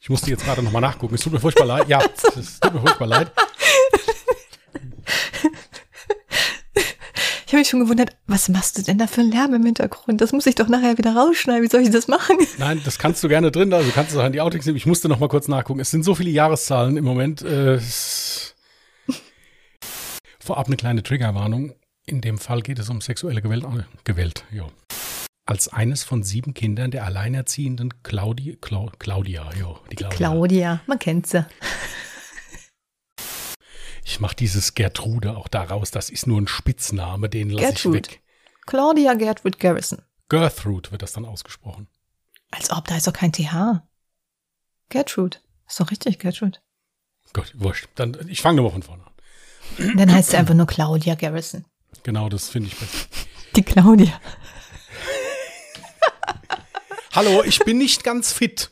Ich 0.00 0.08
musste 0.08 0.30
jetzt 0.30 0.44
gerade 0.44 0.62
nochmal 0.62 0.82
nachgucken. 0.82 1.14
Es 1.14 1.20
tut 1.20 1.32
mir 1.34 1.40
furchtbar 1.40 1.66
leid. 1.66 1.88
Ja, 1.88 2.02
es 2.36 2.60
tut 2.60 2.72
mir 2.72 2.80
furchtbar 2.80 3.08
leid. 3.08 3.32
Ich 7.56 7.58
habe 7.58 7.62
mich 7.62 7.70
schon 7.70 7.80
gewundert, 7.80 8.14
was 8.26 8.50
machst 8.50 8.76
du 8.76 8.82
denn 8.82 8.98
da 8.98 9.06
für 9.06 9.22
einen 9.22 9.32
Lärm 9.32 9.54
im 9.54 9.64
Hintergrund? 9.64 10.20
Das 10.20 10.32
muss 10.32 10.44
ich 10.44 10.56
doch 10.56 10.68
nachher 10.68 10.98
wieder 10.98 11.16
rausschneiden. 11.16 11.62
Wie 11.62 11.68
soll 11.68 11.80
ich 11.80 11.90
das 11.90 12.06
machen? 12.06 12.36
Nein, 12.58 12.82
das 12.84 12.98
kannst 12.98 13.24
du 13.24 13.28
gerne 13.28 13.50
drin, 13.50 13.72
also 13.72 13.90
kannst 13.92 14.14
du 14.14 14.20
an 14.20 14.32
die 14.32 14.42
Outtakes 14.42 14.66
nehmen. 14.66 14.76
Ich 14.76 14.84
musste 14.84 15.08
noch 15.08 15.20
mal 15.20 15.28
kurz 15.28 15.48
nachgucken. 15.48 15.80
Es 15.80 15.90
sind 15.90 16.02
so 16.02 16.14
viele 16.14 16.28
Jahreszahlen 16.28 16.98
im 16.98 17.04
Moment. 17.04 17.40
Äh, 17.40 17.80
Vorab 20.38 20.66
eine 20.66 20.76
kleine 20.76 21.02
Triggerwarnung. 21.02 21.72
In 22.04 22.20
dem 22.20 22.36
Fall 22.36 22.60
geht 22.60 22.78
es 22.78 22.90
um 22.90 23.00
sexuelle 23.00 23.40
Gewalt. 23.40 23.64
äh, 23.64 23.84
Gewalt 24.04 24.44
ja. 24.52 24.66
Als 25.46 25.68
eines 25.68 26.04
von 26.04 26.22
sieben 26.24 26.52
Kindern 26.52 26.90
der 26.90 27.06
alleinerziehenden 27.06 28.02
Claudi, 28.02 28.58
Clau, 28.60 28.90
Claudia, 28.98 29.48
ja, 29.58 29.76
die 29.90 29.96
Claudia. 29.96 30.14
Claudia, 30.14 30.80
man 30.86 30.98
kennt 30.98 31.26
sie. 31.26 31.46
Ich 34.08 34.20
mache 34.20 34.36
dieses 34.36 34.74
Gertrude 34.74 35.36
auch 35.36 35.48
daraus. 35.48 35.90
Das 35.90 36.10
ist 36.10 36.28
nur 36.28 36.40
ein 36.40 36.46
Spitzname, 36.46 37.28
den 37.28 37.50
lasse 37.50 37.70
ich 37.70 37.74
Gertrude. 37.82 37.96
weg. 37.96 38.22
Claudia 38.64 39.14
Gertrude 39.14 39.58
Garrison. 39.58 40.00
Gertrude 40.28 40.92
wird 40.92 41.02
das 41.02 41.12
dann 41.12 41.24
ausgesprochen. 41.24 41.88
Als 42.52 42.70
ob, 42.70 42.86
da 42.86 42.96
ist 42.96 43.08
doch 43.08 43.12
kein 43.12 43.32
TH. 43.32 43.82
Gertrude. 44.90 45.38
Ist 45.68 45.80
doch 45.80 45.90
richtig, 45.90 46.20
Gertrude. 46.20 46.60
Gut, 47.32 47.52
wurscht. 47.56 47.88
Dann, 47.96 48.16
ich 48.28 48.40
fange 48.40 48.58
nochmal 48.58 48.72
von 48.72 48.84
vorne 48.84 49.02
an. 49.04 49.96
Dann 49.96 50.12
heißt 50.12 50.30
sie 50.30 50.36
einfach 50.36 50.54
nur 50.54 50.68
Claudia 50.68 51.16
Garrison. 51.16 51.64
Genau, 52.04 52.28
das 52.28 52.48
finde 52.48 52.68
ich 52.68 52.76
besser. 52.78 53.08
Die 53.56 53.62
Claudia. 53.62 54.20
Hallo, 57.12 57.42
ich 57.42 57.58
bin 57.58 57.78
nicht 57.78 58.04
ganz 58.04 58.32
fit 58.32 58.70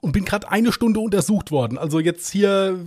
und 0.00 0.12
bin 0.12 0.24
gerade 0.24 0.50
eine 0.50 0.72
Stunde 0.72 1.00
untersucht 1.00 1.50
worden. 1.50 1.76
Also 1.78 2.00
jetzt 2.00 2.30
hier, 2.30 2.78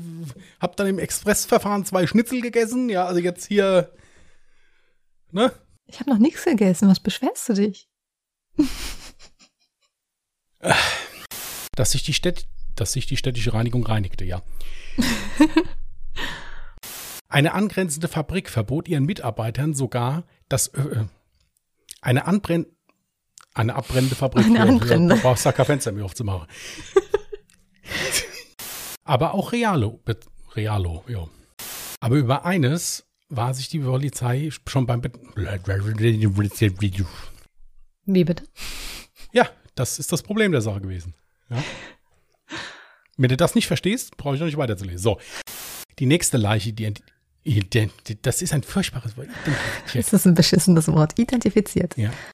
hab 0.59 0.75
dann 0.77 0.87
im 0.87 0.99
Expressverfahren 0.99 1.85
zwei 1.85 2.07
Schnitzel 2.07 2.41
gegessen. 2.41 2.89
Ja, 2.89 3.05
also 3.05 3.19
jetzt 3.19 3.45
hier, 3.47 3.93
ne? 5.31 5.51
Ich 5.85 5.99
habe 5.99 6.09
noch 6.09 6.19
nichts 6.19 6.45
gegessen. 6.45 6.87
Was 6.89 6.99
beschwerst 6.99 7.49
du 7.49 7.53
dich? 7.53 7.89
Dass 11.75 11.91
sich 11.91 12.03
die, 12.03 12.13
Städt, 12.13 12.47
dass 12.75 12.91
sich 12.91 13.07
die 13.07 13.17
städtische 13.17 13.53
Reinigung 13.53 13.85
reinigte, 13.85 14.25
ja. 14.25 14.43
Eine 17.29 17.53
angrenzende 17.53 18.09
Fabrik 18.09 18.49
verbot 18.49 18.89
ihren 18.89 19.05
Mitarbeitern 19.05 19.73
sogar 19.73 20.25
das, 20.49 20.67
äh, 20.67 21.05
eine 22.01 22.27
anbrenn, 22.27 22.65
eine 23.53 23.75
abbrennende 23.75 24.15
Fabrik. 24.15 24.45
Eine 24.45 24.61
anbrennende. 24.61 25.15
Du 25.15 25.21
brauchst 25.21 25.45
da 25.45 25.51
kein 25.51 25.65
Fenster 25.65 25.91
mehr 25.93 26.05
aufzumachen. 26.05 26.47
Aber 29.11 29.33
auch 29.33 29.51
Realo, 29.51 29.99
Realo, 30.55 31.03
ja. 31.09 31.27
Aber 31.99 32.15
über 32.15 32.45
eines 32.45 33.03
war 33.27 33.53
sich 33.53 33.67
die 33.67 33.79
Polizei 33.79 34.49
schon 34.65 34.85
beim, 34.85 35.01
Be 35.01 35.11
Wie 38.05 38.23
bitte? 38.23 38.45
Ja, 39.33 39.49
das 39.75 39.99
ist 39.99 40.13
das 40.13 40.23
Problem 40.23 40.53
der 40.53 40.61
Sache 40.61 40.79
gewesen. 40.79 41.13
Ja. 41.49 41.61
Wenn 43.17 43.27
du 43.29 43.35
das 43.35 43.53
nicht 43.53 43.67
verstehst, 43.67 44.15
brauche 44.15 44.35
ich 44.35 44.39
noch 44.39 44.47
nicht 44.47 44.55
weiterzulesen. 44.57 44.99
So, 45.03 45.19
die 45.99 46.05
nächste 46.05 46.37
Leiche, 46.37 46.71
die, 46.71 46.93
ident- 47.45 48.17
das 48.21 48.41
ist 48.41 48.53
ein 48.53 48.63
furchtbares 48.63 49.17
Wort. 49.17 49.27
Das 49.93 50.13
ist 50.13 50.25
ein 50.25 50.35
beschissenes 50.35 50.87
Wort. 50.87 51.19
Identifiziert. 51.19 51.97
Ja. 51.97 52.11